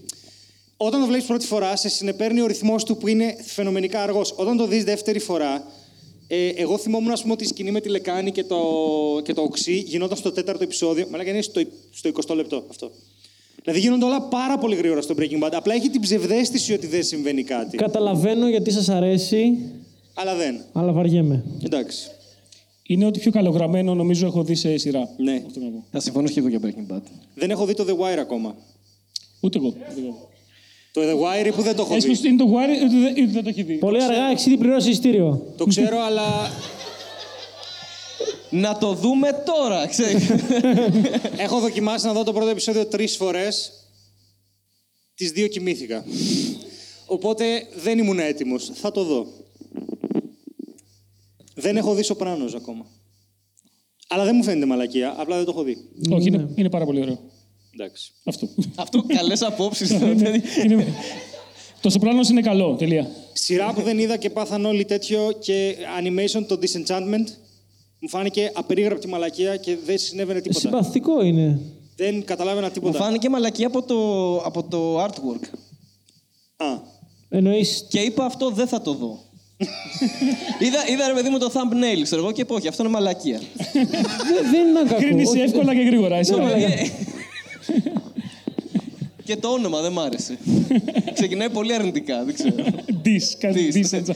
[0.76, 4.34] Όταν το βλέπεις πρώτη φορά, σε συνεπέρνει ο ρυθμός του που είναι φαινομενικά αργός.
[4.36, 5.66] Όταν το δεις δεύτερη φορά,
[6.26, 8.60] ε, εγώ θυμόμουν ας πούμε, ότι η σκηνή με τη λεκάνη και το,
[9.24, 11.06] και το οξύ γινόταν στο τέταρτο επεισόδιο.
[11.10, 12.90] Μα είναι στο, στο 20 λεπτό αυτό.
[13.62, 15.50] Δηλαδή γίνονται όλα πάρα πολύ γρήγορα στο Breaking Bad.
[15.52, 17.76] Απλά έχει την ψευδέστηση ότι δεν συμβαίνει κάτι.
[17.76, 19.58] Καταλαβαίνω γιατί σας αρέσει,
[20.14, 20.60] Αλλά δεν.
[20.72, 21.44] αλλά βαριέμαι.
[21.64, 22.10] Εντάξει.
[22.86, 25.08] Είναι ό,τι πιο καλογραμμένο νομίζω έχω δει σε σειρά.
[25.16, 25.42] Ναι.
[25.46, 25.84] Αυτό να πω.
[25.90, 27.00] Θα συμφωνήσω και εγώ για Breaking Bad.
[27.34, 28.54] Δεν έχω δει το The Wire ακόμα.
[29.40, 29.66] Ούτε εγώ.
[29.68, 30.28] ούτε εγώ.
[30.92, 31.14] Το The
[31.48, 32.28] Wire που δεν το έχω Έσχος δει.
[32.28, 33.74] είναι το Wire, ούτε δεν- ούτε δεν το έχει δει.
[33.74, 35.42] Πολύ αργά, έχεις ήδη πληρώσει εισιτήριο.
[35.56, 36.22] Το ξέρω, αλλά
[38.52, 40.30] Να το δούμε τώρα, ξέρεις.
[41.44, 43.72] έχω δοκιμάσει να δω το πρώτο επεισόδιο τρεις φορές.
[45.14, 46.04] Τις δύο κοιμήθηκα.
[47.06, 48.70] Οπότε δεν ήμουν έτοιμος.
[48.74, 49.26] Θα το δω.
[51.54, 52.86] Δεν έχω δει Σοπράνος ακόμα.
[54.08, 55.14] Αλλά δεν μου φαίνεται μαλακία.
[55.18, 55.76] Απλά δεν το έχω δει.
[56.10, 57.18] Όχι, είναι, είναι πάρα πολύ ωραίο.
[57.74, 58.12] Εντάξει.
[58.24, 58.48] Αυτό.
[58.74, 59.90] Αυτό καλές απόψεις.
[60.00, 60.94] είναι, είναι,
[61.80, 62.74] το Σοπράνος είναι καλό.
[62.74, 63.10] Τελεία.
[63.32, 67.26] Σειρά που δεν είδα και πάθαν όλοι τέτοιο και animation το Disenchantment
[68.02, 70.60] μου φάνηκε απερίγραπτη μαλακία και δεν συνέβαινε τίποτα.
[70.60, 71.60] Συμπαθητικό είναι.
[71.96, 72.98] Δεν καταλάβαινα Μου τίποτα.
[72.98, 75.44] φάνηκε μαλακή από το, από το artwork.
[76.56, 76.66] Α,
[77.28, 79.18] Εννοείς Και είπα αυτό δεν θα το δω.
[80.66, 83.40] είδα, είδα ρε παιδί μου το thumbnail, ξέρω εγώ και πω, όχι, αυτό είναι μαλακία.
[83.72, 83.86] Δεν,
[84.52, 85.00] δεν ήταν κακό.
[85.00, 86.18] Κρίνεις Όχι, εύκολα και γρήγορα.
[86.18, 86.56] Είσαι Ναι, ωραία.
[86.56, 86.76] μαλάκα.
[89.24, 90.38] και το όνομα δεν μ' άρεσε.
[91.14, 92.54] Ξεκινάει πολύ αρνητικά, δεν ξέρω.
[93.04, 94.14] Diss, κάνει diss.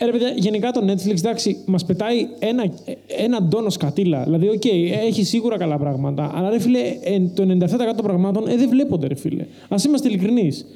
[0.00, 0.04] Dis έτσι.
[0.04, 2.72] Ε, ρε παιδιά, γενικά το Netflix, εντάξει, μας πετάει ένα,
[3.06, 4.22] έναν τόνο σκατίλα.
[4.24, 4.64] Δηλαδή, οκ,
[5.06, 6.32] έχει σίγουρα καλά πράγματα.
[6.34, 9.42] Αλλά ρε φίλε, ε, το 97% των πραγμάτων ε, δεν βλέπονται, ρε φίλε.
[9.68, 10.66] Α είμαστε ειλικρινείς.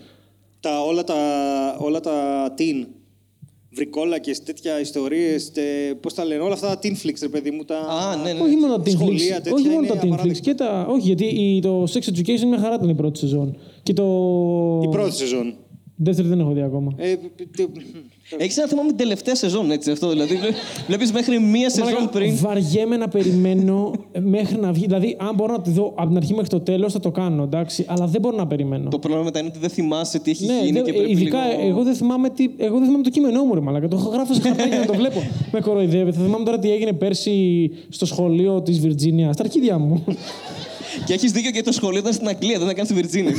[0.60, 1.14] Τα, όλα, τα,
[1.78, 2.86] όλα τα teen.
[3.74, 5.62] Βρικόλακες, τέτοια ιστορίες, τε,
[6.00, 7.64] πώς τα λένε, όλα αυτά τα teen flicks, ρε παιδί μου.
[7.64, 7.78] Τα...
[7.78, 8.40] Α, ναι, ναι.
[8.40, 9.42] Όχι μόνο τα Teen Σχολεία, Flix.
[9.42, 10.06] τέτοια Όχι μόνο είναι τα Teen Flix.
[10.06, 10.40] απαράδεκτα.
[10.40, 10.86] Και τα...
[10.90, 13.56] Όχι, γιατί η- το Sex Education είναι μια χαρά ήταν η πρώτη σεζόν.
[13.82, 14.04] Και το.
[14.84, 15.54] Η πρώτη σεζόν.
[15.96, 16.92] Δεύτερη δεν έχω δει ακόμα.
[16.96, 17.14] Ε,
[17.56, 17.68] τε-
[18.38, 20.08] Έχεις ένα θέμα με την τελευταία σεζόν, έτσι αυτό.
[20.08, 20.38] Δηλαδή,
[20.86, 22.36] βλέπεις μέχρι μία σεζόν Μαλάκα, πριν.
[22.36, 24.84] Βαριέμαι να περιμένω μέχρι να βγει.
[24.86, 27.42] Δηλαδή, αν μπορώ να τη δω από την αρχή μέχρι το τέλος, θα το κάνω,
[27.42, 27.84] εντάξει.
[27.88, 28.88] Αλλά δεν μπορώ να περιμένω.
[28.90, 31.38] Το πρόβλημα μετά είναι ότι δεν θυμάσαι τι έχει Ναι, γίνει δεν- και πρέπει ειδικά
[31.46, 31.68] λίγο...
[31.68, 33.88] εγώ, δεν θυμάμαι τι, εγώ δεν θυμάμαι το κείμενό μου, ρε Μαλάκα.
[33.88, 35.22] Το έχω γράφω σε χαρτάκι να το βλέπω.
[35.52, 36.12] Με κοροϊδεύει.
[36.12, 39.32] Θα θυμάμαι τώρα τι έγινε πέρσι στο σχολείο της Βιρτζίνια.
[39.32, 40.04] Στα αρχίδια μου.
[41.06, 43.32] Και έχεις δίκιο και το σχολείο ήταν στην Αγγλία, δεν ήταν καν στη Βιρτζίνια.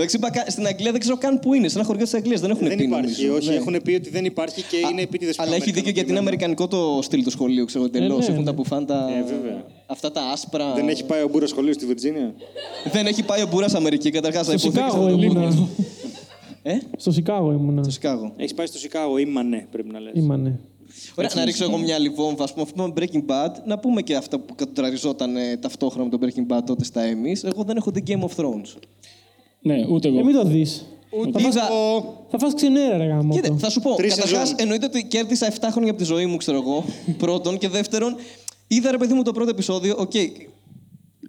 [0.00, 1.68] Εντάξει, είπα, κα- στην Αγγλία δεν ξέρω καν πού είναι.
[1.68, 2.82] Σε ένα χωριό της Αγγλίας δεν έχουν δεν πει.
[2.84, 3.34] υπάρχει, νομίζω.
[3.36, 3.48] όχι.
[3.48, 3.54] Ναι.
[3.54, 6.64] Έχουν πει ότι δεν υπάρχει και είναι επίτηδες Αλλά πιο έχει δίκιο γιατί είναι αμερικανοποιημένο.
[6.68, 8.16] αμερικανικό το στυλ του σχολείου, ξέρω εντελώ.
[8.18, 8.44] ναι, Έχουν ναι.
[8.44, 9.08] τα μπουφάν τα.
[9.18, 9.64] Ε, βέβαια.
[9.86, 10.72] Αυτά τα άσπρα.
[10.74, 12.34] Δεν έχει πάει ο Μπούρα σχολείο στη Βιρτζίνια;
[12.92, 14.46] Δεν έχει πάει ο Μπούρα Αμερική καταρχάς.
[14.46, 15.52] Στο Σικάγο ήμουνα.
[16.62, 17.82] Ε, Στο Σικάγο ήμουνα.
[17.82, 18.32] στο Σικάγο.
[18.36, 20.12] Έχεις πάει στο Σικάγο, είμαι ναι, πρέπει να λες.
[20.14, 20.58] Ήμανε.
[21.14, 24.14] Ωραία, να ρίξω εγώ μια λιβόμβα, α πούμε, αυτό με Breaking Bad, να πούμε και
[24.16, 27.44] αυτά που κατραριζόταν ε, ταυτόχρονα με το Breaking Bad τότε στα Emmys.
[27.52, 28.76] Εγώ δεν έχω δει Game of Thrones.
[29.60, 30.24] Ναι, ούτε Ε, εγώ.
[30.24, 30.84] μην το δεις.
[31.20, 32.26] Ούτε Είδα- αυτό.
[32.30, 33.34] Θα φας ξενέρα, ρε γάμο.
[33.34, 33.94] Κοίτα, θα σου πω.
[33.94, 34.56] Τρεις Καταρχάς, σεζόν.
[34.58, 36.84] εννοείται ότι κέρδισα 7 χρόνια από τη ζωή μου, ξέρω εγώ.
[37.18, 37.58] Πρώτον.
[37.58, 38.16] Και δεύτερον,
[38.66, 39.94] είδα ρε παιδί μου το πρώτο επεισόδιο.
[39.98, 40.12] Οκ.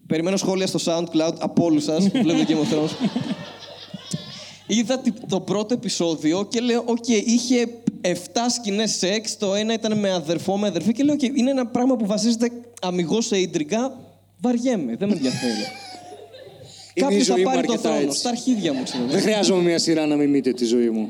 [0.08, 2.90] Περιμένω σχόλια στο SoundCloud από όλους σας που βλέπετε Game of Thrones.
[4.68, 7.68] Είδα τι- το πρώτο επεισόδιο και λέω: Οκ, είχε
[8.02, 9.38] 7 σκηνές σεξ.
[9.38, 10.92] Το ένα ήταν με αδερφό, με αδερφή.
[10.94, 12.52] Και λέω: Οκ, είναι ένα πράγμα που βασίζεται
[12.82, 13.98] αμιγώς σε ίντριγκα.
[14.42, 15.54] Βαριέμαι, δεν με ενδιαφέρει.
[16.94, 18.06] Είναι η Κάποιος θα ζωή μου πάρει το αρκετά θρόνο.
[18.06, 18.20] έτσι.
[18.20, 19.04] Στα αρχίδια μου, ξέρω.
[19.10, 21.08] Δεν χρειάζομαι μια σειρά να μιμείται τη ζωή μου.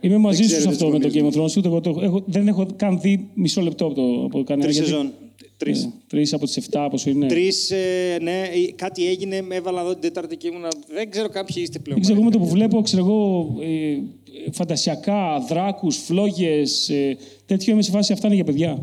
[0.00, 1.56] Είμαι μαζί Δεν σου σε ξέρετε αυτό με τις το Game γονείς of Thrones.
[1.58, 4.66] Ούτε εγώ το έχω, έχω- δεν έχω καν δει μισό λεπτό από, το, από κανένα.
[4.66, 5.12] Τρεις γιατί- σεζόν.
[5.56, 5.84] Τρεις.
[5.84, 7.26] Ναι, Τρεις από τις 7, πόσο είναι.
[7.26, 7.72] Τρεις,
[8.20, 10.68] ναι, ε, κάτι έγινε, με έβαλα εδώ την Τετάρτη και ήμουνα.
[10.94, 11.96] Δεν ξέρω κάποιοι είστε πλέον.
[12.00, 13.98] Δεν ξέρω, εγώ με το που βλέπω, ξέρω εγώ, ε, ε,
[14.52, 17.16] φαντασιακά, δράκους, φλόγες, ε,
[17.46, 18.82] τέτοιο είμαι σε φάση αυτά είναι για παιδιά.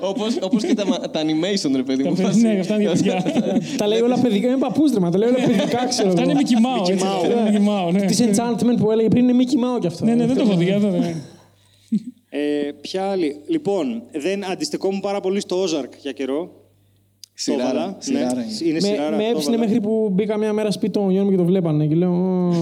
[0.00, 2.14] Όπως, όπως και τα, μα- τα animation, ρε παιδί Τα μου.
[2.14, 2.40] παιδιά, φάση.
[2.40, 3.60] ναι, αυτά είναι για παιδιά.
[3.76, 4.48] Τα λέει όλα παιδικά.
[4.48, 5.10] Είναι παππούστρεμα.
[5.10, 6.08] Τα λέει όλα παιδικά, ξέρω.
[6.08, 6.40] Αυτά είναι εγώ.
[6.40, 7.30] Mickey Mouse, Mickey έτσι, Mouse.
[7.30, 8.06] αυτά είναι Mickey Mouse, ναι.
[8.06, 10.04] Τη Enchantment που έλεγε πριν είναι Mickey Mouse κι αυτό.
[10.04, 10.70] Ναι, ναι, δεν το έχω δει.
[10.70, 11.02] αυτό δεν-
[12.28, 16.50] Ε, ποια άλλη; Λοιπόν, δεν αντιστεκόμουν πάρα πολύ στο Ozark για καιρό.
[17.34, 18.42] Σειράρα, Το έβαλα, σειράρα ναι.
[18.42, 18.68] είναι.
[18.68, 19.16] Είναι Με, σειράρα.
[19.16, 19.58] με το έψινε έβαλα.
[19.58, 21.86] μέχρι που μπήκα μια μέρα σπίτι των γονιών μου και το βλέπανε.
[21.86, 22.12] Και λέω.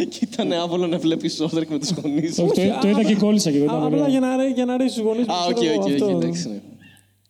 [0.00, 0.04] «Ω».
[0.04, 2.34] Και ήταν άβολο να βλέπεις Ozark με τους γονείς.
[2.34, 3.64] Το, το, το είδα και κόλλησα και εγώ.
[3.64, 4.10] Α, ήταν Απλά ωραίο.
[4.10, 5.32] για να, ρέ- για να αρέσει στους γονείς μου.
[5.32, 6.04] Α, οκ, ξέρω εγώ, οκ, αυτό.
[6.04, 6.48] οκ, εντάξει.
[6.48, 6.60] ναι.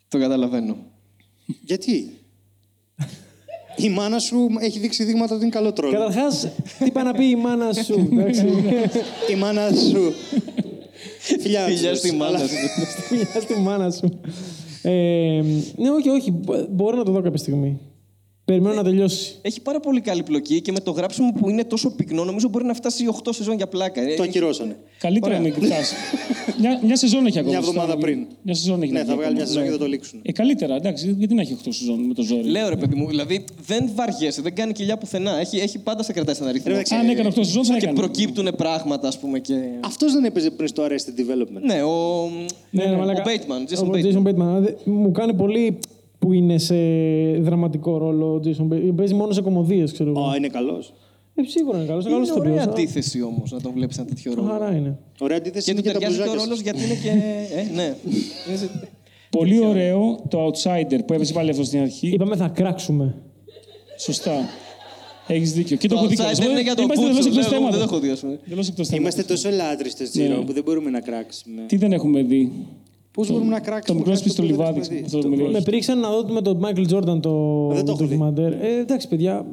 [0.09, 0.77] Το καταλαβαίνω.
[1.65, 2.11] Γιατί;
[3.77, 5.93] Η μάνα σου έχει δείξει δείγματα ότι είναι καλό τρόλ.
[5.93, 6.49] Καταρχάς,
[6.85, 8.09] τι πάει να πει η μάνα σου.
[8.13, 8.47] εντάξει.
[9.31, 10.13] Η μάνα σου.
[11.19, 12.55] Φιλιά, Φιλιά τους, στη μάνα αλλά- σου.
[13.09, 14.21] Φιλιά στη μάνα σου.
[14.83, 15.43] Ε,
[15.77, 16.31] ναι, όχι, όχι.
[16.31, 17.79] μπο- Μπορώ να το δω κάποια στιγμή.
[18.51, 19.35] Περιμένω να τελειώσει.
[19.43, 22.65] Έχει πάρα πολύ καλή πλοκή και με το γράψιμο που είναι τόσο πυκνό, νομίζω μπορεί
[22.65, 24.01] να φτάσει 8 σεζόν για πλάκα.
[24.03, 24.77] Ε, Το ακυρώσανε.
[24.99, 25.93] Καλύτερα είναι η Κιτάς.
[26.61, 27.51] μια, μια σεζόν έχει ακόμα.
[27.53, 28.07] Μια εβδομάδα σωστά.
[28.07, 28.27] πριν.
[28.43, 29.55] Μια σεζόν έχει Ναι, να θα βγει βγάλει μια ακόμα.
[29.61, 30.21] σεζόν και θα το λήξουν.
[30.23, 33.07] Ε, καλύτερα, εντάξει, γιατί να έχει 8 σεζόν με το ζόρι; Λέω ρε παιδί μου,
[33.09, 35.39] δηλαδή δεν βαριέσαι, δεν κάνει κοιλιά πουθενά.
[35.41, 36.73] Έχει, έχει πάντα σε κρατάει ένα ρυθμό.
[36.75, 37.99] Ρε, Αν έκανε 8 σεζόν, θα Και έκανε.
[37.99, 39.39] προκύπτουν πράγματα, ας πούμε.
[39.39, 39.55] Και...
[39.81, 41.63] Αυτός δεν έπαιζε πριν στο Arrested Development.
[41.63, 42.29] Ναι, ο.
[42.71, 43.23] Ναι, ο μαλάκα.
[43.27, 44.05] Bateman, Jason Ο Bateman.
[44.05, 44.61] Jason Bateman.
[44.61, 45.79] Δε- Μου κάνει πολύ
[46.21, 46.75] που είναι σε
[47.41, 48.93] δραματικό ρόλο ο Jason Bateman.
[48.97, 50.23] Παίζει μόνο σε κομμωδίες, ξέρω εγώ.
[50.29, 50.93] Α, είναι καλός.
[51.35, 52.05] Ε, σίγουρα είναι καλός.
[52.05, 54.49] Είναι καλός Είναι στο ωραία αντίθεση όμως να τον βλέπεις ένα τέτοιο ρόλο.
[54.49, 54.99] Χαρά είναι.
[55.21, 56.45] Ωραία αντίθεση Και είναι του και τα ταιριάζει και ο μπλουζάκια.
[56.45, 56.61] ρόλος σας.
[56.61, 57.57] γιατί είναι και.
[57.61, 57.95] Ε, ναι.
[59.39, 62.09] Πολύ ωραίο το Outsider που έπαιζε πάλι αυτό στην αρχή.
[62.09, 63.15] Είπαμε θα κράξουμε.
[63.99, 64.33] Σωστά.
[65.27, 65.77] Έχεις δίκιο.
[65.77, 67.41] Και το Το έχω δει outsider είναι για τον Είμαστε εντελώς Μπούτσο.
[67.41, 67.83] εκτός λέω, εγώ Δεν το θέματος.
[67.83, 68.39] έχω δει, ας πούμε.
[68.47, 69.15] Εντελώς εκτός θέματος.
[69.15, 71.63] Είμαστε τόσο λάτρε στο Τζίρο που δεν μπορούμε να κράξουμε.
[71.67, 72.53] Τι δεν έχουμε δει;
[73.13, 73.99] Πώς μπορούμε να Το κράξουμε.
[73.99, 74.79] μικρό κάτι σπίτι στο που δεν λιβάδι.
[74.81, 75.51] έχουμε δει; Αυτό το μιλάω.
[75.51, 78.05] Με πρίξαν να δω με τον Michael Jordan το, Δεν το έχω δει.
[78.05, 78.53] ντοκιμαντέρ.
[78.53, 79.47] Ε, εντάξει, παιδιά.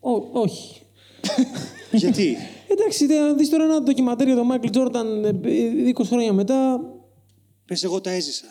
[0.00, 0.10] Ό,
[0.40, 0.80] όχι.
[1.92, 2.36] Γιατί;
[2.70, 6.80] Εντάξει, να δεις τώρα ένα ντοκιμαντέρ για τον Michael Jordan ε, 20 χρόνια μετά.
[7.66, 8.44] Πες, εγώ τα έζησα.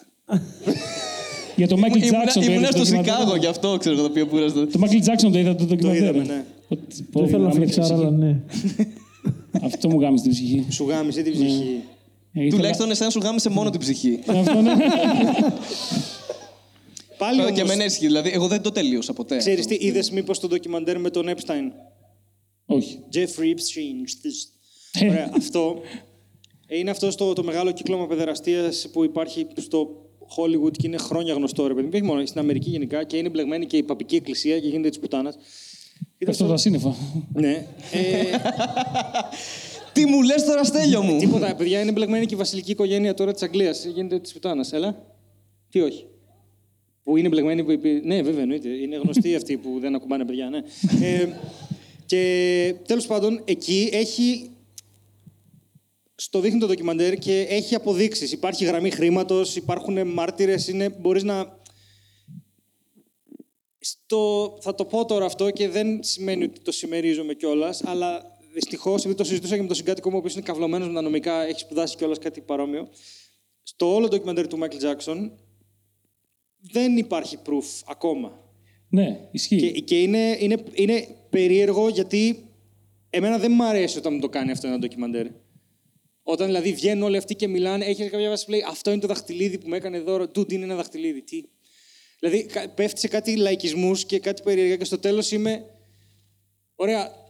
[1.55, 3.13] Για τον Michael Ήμουνα- Jackson το Ήμουνα είδα στο ντοκιμαντέρ.
[3.13, 4.53] Σικάγο, γι' αυτό ξέρω εγώ το οποίο πούρας.
[4.53, 6.03] Το Michael Jackson το είδα το ντοκιμαντέρ.
[6.03, 6.43] είδαμε, ναι.
[6.67, 8.75] Ότι- πω, Δεν θέλω να μου γάμισε φλεξάρω, την αλλά ψυχή.
[8.75, 8.87] ναι.
[9.65, 10.65] Αυτό μου γάμισε την ψυχή.
[10.69, 11.79] Σου γάμισε την ψυχή.
[12.33, 14.19] Ε, ήθελα- Τουλάχιστον εσένα σου γάμισε μόνο την ψυχή.
[14.27, 14.73] Αυτό ναι.
[17.17, 18.07] Πάλι Βέβαια και όμως- εμένα έσχυε.
[18.07, 19.37] Δηλαδή, εγώ δεν το τελείωσα ποτέ.
[19.37, 21.71] Ξέρεις τι, είδες μήπως το ντοκιμαντέρ με τον Epstein;
[22.65, 22.99] Όχι.
[23.13, 23.17] Jeffrey
[23.55, 25.03] Epstein.
[25.09, 25.81] Ωραία, αυτό
[26.67, 29.89] είναι αυτό στο, το μεγάλο κύκλωμα παιδεραστίας που υπάρχει στο
[30.37, 31.85] Hollywood και είναι χρόνια γνωστό, ρε παιδί.
[31.85, 31.91] μου.
[31.93, 34.99] Όχι μόνο στην Αμερική γενικά και είναι μπλεγμένη και η παπική εκκλησία και γίνεται της
[34.99, 35.37] πουτάνας.
[36.27, 36.95] Αυτό τα σύννεφα.
[37.33, 37.65] Ναι.
[39.97, 43.13] Ε, Τι μου λες τώρα, Στέλιο μου; τίποτα, παιδιά, είναι μπλεγμένη και η βασιλική οικογένεια
[43.13, 43.85] τώρα της Αγγλίας.
[43.85, 44.73] Γίνεται της πουτάνας.
[44.73, 45.05] Έλα.
[45.69, 46.05] Τι όχι.
[47.03, 47.63] Που είναι μπλεγμένη.
[47.63, 47.71] Που...
[47.71, 48.69] είπε- Ναι, βέβαια, εννοείται.
[48.69, 50.61] Είναι γνωστοί αυτοί που δεν ακουμπάνε παιδιά, ναι.
[51.07, 51.27] Ε,
[52.05, 54.51] και τέλος πάντων, εκεί έχει.
[56.15, 58.31] Στο δείχνει το ντοκιμαντέρ και έχει αποδείξεις.
[58.31, 61.59] Υπάρχει γραμμή χρήματος, υπάρχουν μάρτυρες, είναι, μπορείς να...
[63.79, 68.99] Στο, θα το πω τώρα αυτό και δεν σημαίνει ότι το συμμερίζομαι κιόλας, αλλά δυστυχώς,
[68.99, 71.41] επειδή το συζητούσα και με τον συγκάτοικο μου, ο οποίος είναι καυλωμένος με τα νομικά,
[71.41, 72.89] έχει σπουδάσει κιόλας κάτι παρόμοιο.
[73.63, 75.29] Στο όλο ντοκιμαντέρ του Michael Jackson
[76.57, 78.39] δεν υπάρχει proof ακόμα.
[78.89, 79.71] Ναι, ισχύει.
[79.71, 82.49] Και, και είναι, είναι, είναι περίεργο γιατί
[83.09, 85.27] εμένα δεν μου αρέσει όταν μου το κάνει αυτό ένα ντοκιμαντέρ.
[86.23, 89.07] Όταν δηλαδή βγαίνουν όλοι αυτοί και μιλάνε, έχει κάποια βάση που λέει Αυτό είναι το
[89.07, 90.27] δαχτυλίδι που με έκανε δώρο.
[90.29, 91.21] Τούτ είναι ένα δαχτυλίδι.
[91.21, 91.43] Τι;
[92.19, 95.65] Δηλαδή κα- πέφτει σε κάτι λαϊκισμούς και κάτι περίεργα και στο τέλος είμαι.
[96.75, 97.25] Ωραία.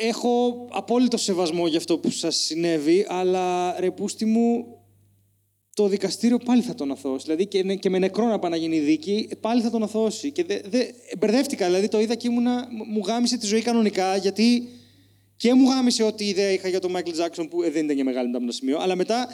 [0.00, 4.66] Έχω απόλυτο σεβασμό για αυτό που σας συνέβη, αλλά ρε πούστη μου,
[5.74, 7.24] το δικαστήριο πάλι θα τον αθώσει.
[7.24, 10.30] Δηλαδή και, ναι- και με νεκρό να πάει να γίνει δίκη, πάλι θα τον αθώσει.
[10.32, 10.84] Και δε, δε,
[11.18, 14.68] μπερδεύτηκα, δηλαδή το είδα και ήμουνα, μου- μου γάμισε τη ζωή κανονικά, γιατί
[15.36, 18.04] και μου γάμισε ό,τι ιδέα είχα για τον Μάικλ Τζάξον, που ε, δεν ήταν και
[18.04, 19.28] μεγάλη μετά από το σημείο, αλλά μετά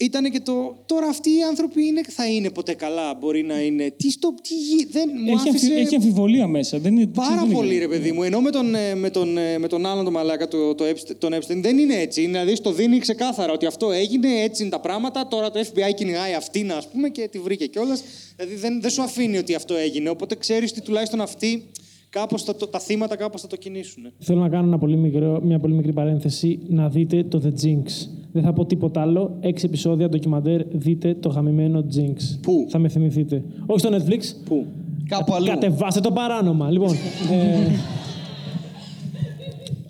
[0.00, 0.76] ήταν και το.
[0.86, 3.90] Τώρα αυτοί οι άνθρωποι είναι, θα είναι ποτέ καλά, μπορεί να είναι.
[3.96, 4.34] Τι στο.
[4.42, 5.66] Τι, γι- δεν μου Έχει, άφησε.
[5.66, 6.78] αμφι- έχει αμφιβολία μέσα.
[6.78, 8.22] Δεν είναι, Πάρα δεν είναι- πολύ, ρε παιδί μου.
[8.22, 11.14] Ενώ με τον, ε, με τον, ε, με τον άλλον τον μαλάκα, το, το Epstein,
[11.18, 12.22] τον Epstein, δεν είναι έτσι.
[12.22, 15.28] Είναι, Δηλαδή, στο δίνει ξεκάθαρα ότι αυτό έγινε, έτσι είναι τα πράγματα.
[15.28, 18.02] Τώρα το FBI κυνηγάει αυτήν, ας πούμε, και τη βρήκε κιόλας.
[18.36, 20.08] Δηλαδή, δεν, δεν σου αφήνει ότι αυτό έγινε.
[20.08, 21.62] Οπότε ξέρεις ότι τουλάχιστον αυτοί
[22.10, 24.02] κάπως θα το, τα θύματα κάπως θα το κινήσουν.
[24.18, 27.84] Θέλω να κάνω ένα πολύ μικρό, μια πολύ μικρή παρένθεση να δείτε το The Jinx.
[28.32, 29.36] Δεν θα πω τίποτα άλλο.
[29.40, 30.62] Έξι επεισόδια ντοκιμαντέρ.
[30.70, 32.16] Δείτε το γαμημένο Jinx.
[32.42, 33.42] Πού; Θα με θυμηθείτε.
[33.66, 34.22] Όχι στο Netflix.
[34.44, 34.66] Πού;
[35.08, 35.46] Κάπου αλλού.
[35.46, 36.70] Κατεβάστε το παράνομα.
[36.70, 36.92] Λοιπόν.
[37.32, 37.66] ε,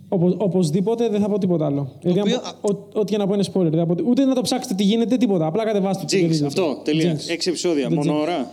[0.08, 1.92] οπο- οπωσδήποτε δεν θα πω τίποτα άλλο.
[2.02, 3.70] Δηλαδή, οποίο- να πω- ό- Ό,τι και να πω είναι spoiler.
[3.70, 5.46] Δεν θα πω, ούτε να το ψάξετε τι γίνεται, τίποτα.
[5.46, 6.16] Απλά κατεβάστε το.
[6.16, 6.46] και Jinx, δείτε το.
[6.46, 7.14] αυτό, τελεία.
[7.16, 7.30] Jinx.
[7.30, 8.20] Έξι επεισόδια, The μόνο Jinx.
[8.22, 8.50] ώρα.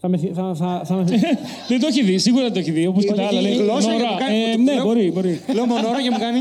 [0.00, 1.04] Θα με, θυ- θα, θα, θα με,
[1.68, 2.86] δεν το έχει δει, σίγουρα δεν το έχει δει.
[2.86, 3.40] Όπω και τα άλλα.
[3.40, 3.96] Η λέει, γλώσσα «Νωρά».
[3.98, 5.40] για που κάνει- Ε, που- ναι, λέω- μπορεί, μπορεί.
[5.54, 6.38] Λέω μόνο ώρα και μου κάνει.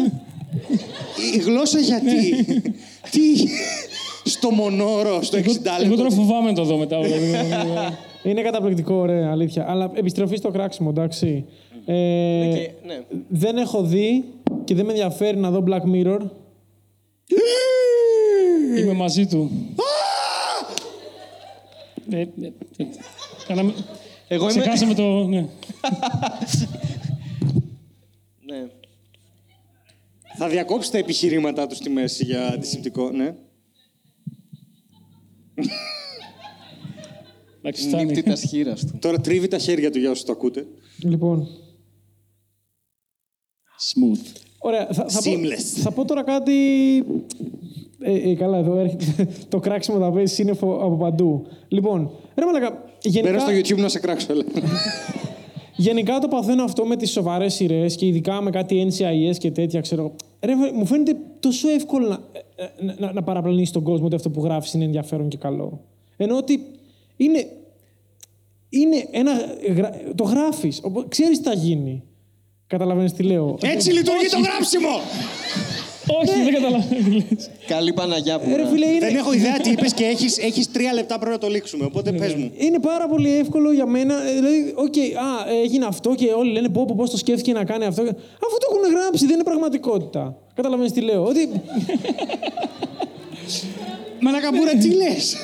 [1.35, 2.43] Η γλώσσα γιατί.
[3.11, 3.21] Τι.
[4.23, 5.41] Στο μονόρο, στο 60
[5.83, 6.09] Εγώ τώρα λεπτό.
[6.09, 7.01] φοβάμαι να το δω μετά.
[7.01, 7.31] δηλαδή.
[8.23, 9.65] είναι καταπληκτικό, ωραία, αλήθεια.
[9.69, 11.45] Αλλά επιστροφή στο κράξιμο, εντάξει.
[11.85, 11.93] Ε,
[12.53, 12.99] Και- ναι.
[13.27, 14.23] Δεν έχω δει
[14.63, 16.19] και δεν με ενδιαφέρει να δω Black Mirror.
[18.77, 19.51] Είμαι μαζί του.
[23.47, 23.73] Ε, ε, ε, κάναμε-
[24.27, 24.59] Εγώ είμαι.
[24.59, 25.27] Ξεχάσαμε το.
[25.27, 25.47] Ναι.
[28.49, 28.67] Ναι.
[30.37, 33.35] Θα διακόψει τα επιχειρήματά τους στη μέση για αντισηπτικό, ναι.
[37.57, 38.05] Εντάξει, φτάνει.
[38.05, 38.97] Νύπτη τα σχήρα του.
[38.99, 40.65] Τώρα τρίβει τα χέρια του για όσους το ακούτε.
[41.03, 41.47] Λοιπόν,
[43.93, 44.35] Smooth.
[44.57, 44.87] ωραία.
[44.91, 45.61] Θα, θα, πω, Seamless.
[45.81, 46.53] θα πω τώρα κάτι...
[47.99, 51.47] Ε, ε, καλά, εδώ έρχεται το κράξιμο θα παίζει σύννεφο από παντού.
[51.67, 53.31] Λοιπόν, ρε μαλακα, γενικά...
[53.31, 54.43] Πέρα στο YouTube να σε κράξω, έλα.
[55.75, 59.81] Γενικά το παθαίνω αυτό με τις σοβαρές σειρές και ειδικά με κάτι NCIS και τέτοια,
[59.81, 60.15] ξέρω.
[60.41, 62.19] Ρε, μου φαίνεται τόσο εύκολο να,
[62.55, 65.81] ε, να, να, να παραπλανείς τον κόσμο ότι αυτό που γράφεις είναι ενδιαφέρον και καλό.
[66.17, 66.65] Ενώ ότι
[67.17, 67.47] είναι,
[68.69, 69.31] είναι ένα,
[69.75, 72.03] γρα- το γράφεις, οπο- ξέρεις τι θα γίνει.
[72.67, 73.57] Καταλαβαίνεις τι λέω.
[73.61, 74.89] Έτσι λειτουργεί το γράψιμο!
[76.21, 77.49] Όχι, δεν καταλαβαίνω τι λες.
[77.67, 78.49] Καλή Παναγιά που.
[78.49, 81.31] Ε, ρε φίλε, είναι, Δεν έχω ιδέα τι είπες και έχεις, έχεις τρία λεπτά πρέπει
[81.31, 82.51] να το λήξουμε, οπότε πες μου.
[82.57, 84.27] είναι πάρα πολύ εύκολο για μένα.
[84.29, 87.63] ε, Δηλαδή, οκ, α, έγινε αυτό και όλοι λένε πω, πω, πώς το σκέφτηκε να
[87.63, 88.01] κάνει αυτό.
[88.01, 90.37] Αφού το έχουν γράψει, δεν είναι πραγματικότητα.
[90.53, 91.23] Καταλαβαίνεις τι λέω.
[91.23, 91.49] Ότι
[94.21, 95.35] Μάνα καμπούρα, τι λες!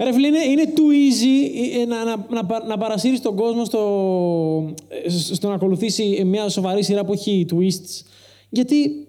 [0.00, 1.50] Ρε φίλε, είναι, είναι too easy
[1.80, 6.22] ε, να, να, να, πα- να παρασύρεις τον κόσμο στο, ε, σ- στο να ακολουθήσει
[6.26, 8.02] μια σοβαρή σειρά που έχει twists.
[8.50, 9.06] Γιατί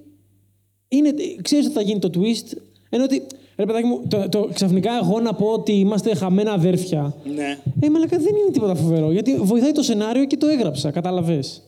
[0.90, 2.58] είναι, ξέρεις ότι θα γίνει το twist,
[2.90, 3.22] ενώ ότι,
[3.56, 7.16] ρε παιδάκι μου, το, το, ξαφνικά εγώ να πω ότι είμαστε χαμένα αδέρφια.
[7.36, 7.58] ναι.
[7.80, 11.62] Ε, μαλακα δεν είναι τίποτα φοβερό, γιατί βοηθάει το σενάριο και το έγραψα, κατάλαβες.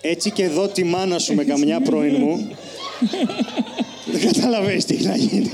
[0.00, 2.48] Έτσι και εδώ τη μάνα σου με καμιά πρώην μου.
[4.12, 5.50] Δεν καταλαβαίνεις τι έχει να γίνει.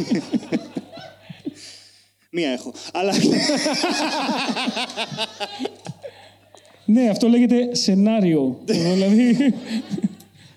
[2.31, 2.73] Μία έχω.
[2.93, 3.13] Αλλά
[6.85, 8.59] Ναι, αυτό λέγεται σενάριο.
[8.65, 9.55] δηλαδή.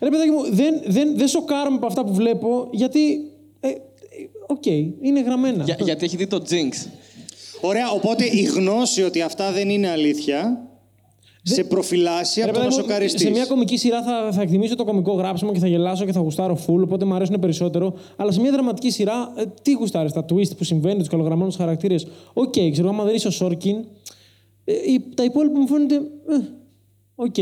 [0.04, 3.14] Ρε παιδάκι μου, δεν, δεν, δεν σοκάρομαι από αυτά που βλέπω, γιατί,
[3.60, 3.74] ε, ε,
[4.48, 4.66] οκ,
[5.02, 5.64] είναι γραμμένα.
[5.64, 6.88] Για- γιατί έχει δει το Jinx.
[7.62, 10.68] Ωραία, οπότε η γνώση ότι αυτά δεν είναι αλήθεια
[11.46, 13.22] σε προφυλάσσει Ρε από το να παιδάκι μου, σοκαριστείς.
[13.22, 16.20] Σε μια κομική σειρά θα, θα εκτιμήσω το κομικό γράψιμο και θα γελάσω και θα
[16.20, 17.94] γουστάρω full, οπότε μου αρέσουν περισσότερο.
[18.16, 22.08] Αλλά σε μια δραματική σειρά, ε, τι γουστάρεις, τα twist που συμβαίνουν, τους καλογραμμένους χαρακτήρες.
[22.34, 23.76] Οκ, ξέρω, άμα δεν είσαι ο Σόρκιν,
[24.64, 25.96] ε, οι- τα υπόλοιπα μου φαίνονται.
[25.96, 26.02] ε,
[27.16, 27.36] Οκ.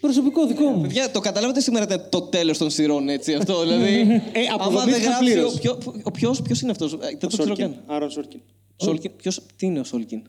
[0.00, 0.80] Προσωπικό δικό μου.
[0.80, 3.60] Παιδιά, το καταλάβατε σήμερα ήταν το τέλος των σειρών, έτσι αυτό.
[3.60, 3.88] Δηλαδή.
[4.32, 5.24] Ε, άμα δεν αποδομήθηκαν γράψει.
[5.24, 5.54] πλήρως.
[5.54, 7.64] Ο, ποιο, ο ποιος, ποιος είναι αυτός, δεν το ξέρω Σόρκιν.
[7.64, 7.76] καν.
[7.86, 8.40] Άρον Σόρκιν.
[8.82, 10.22] Σόλκιν, ποιος, τι είναι ο Σόλκιν;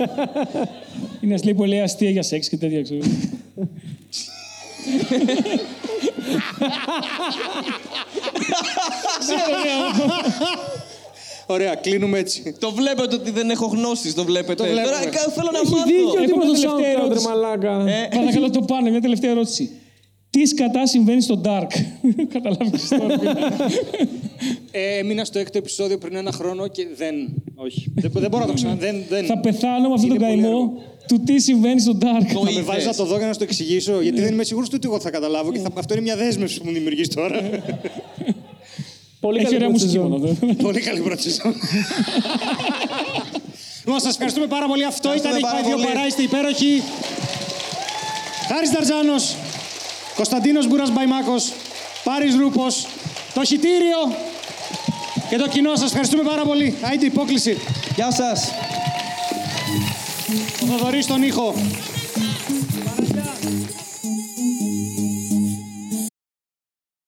[1.20, 3.00] Είναι ας λέει πολύ αστεία για σεξ και τέτοια, ξέρω.
[11.54, 12.54] Ωραία, κλείνουμε έτσι.
[12.58, 14.54] το βλέπετε ότι δεν έχω γνώσεις, το βλέπετε.
[14.54, 14.84] Το βλέπουμε.
[14.84, 15.84] Τώρα κα- θέλω να Έχει μάθω.
[15.86, 17.26] δίκιο ο Έχω τύπος μια του τελευταία SoundCloud, ρε ερώτηση.
[17.26, 17.84] μαλάκα.
[17.88, 19.70] Ε, Παρακαλώ το πάνε, μια τελευταία ερώτηση.
[20.30, 21.70] Τι σκατά συμβαίνει στο Dark;
[22.34, 23.14] Καταλάβεις τώρα.
[24.70, 27.14] Ε, έμεινα στο έκτο επεισόδιο πριν ένα χρόνο και δεν.
[27.54, 27.92] Όχι.
[27.94, 28.74] δεν, δεν μπορώ να το ξανά.
[28.74, 29.24] Δεν, δεν.
[29.24, 30.72] Θα πεθάνω με αυτόν τον Είναι πολύ καημό έργο.
[31.08, 32.24] του τι συμβαίνει στο Dark.
[32.32, 32.64] Το Θα με είδες.
[32.64, 35.00] βάζεις να το δω για να σου το εξηγήσω, γιατί δεν είμαι σίγουρος ότι εγώ
[35.00, 37.40] θα καταλάβω και θα, αυτό είναι μια δέσμευση που μου δημιουργείς τώρα.
[39.20, 40.10] Πολύ Έχει καλή ωραία πρώτη μουσική σεζόν.
[40.10, 40.18] μόνο.
[40.26, 40.52] δε.
[40.66, 41.54] πολύ καλή πρώτη σεζόν.
[43.84, 44.84] Λοιπόν, σας ευχαριστούμε πάρα πολύ.
[44.84, 45.86] Αυτό ήταν Ευχαριστούμε η πάρα Πάει δύο πολύ.
[45.94, 46.06] παρά.
[46.06, 46.82] Είστε υπέροχοι.
[48.48, 49.36] Χάρης Νταρτζάνος,
[50.16, 51.52] Κωνσταντίνος Μπούρας Μπαϊμάκος,
[52.04, 52.86] Πάρης Ρούπος,
[53.34, 53.98] το χιτήριο
[55.30, 55.70] και το κοινό.
[55.76, 56.74] Σας ευχαριστούμε πάρα πολύ.
[56.82, 57.56] Άιντε υπόκληση.
[57.94, 58.50] Γεια σας.
[60.62, 61.54] Ο Θοδωρής στον ήχο.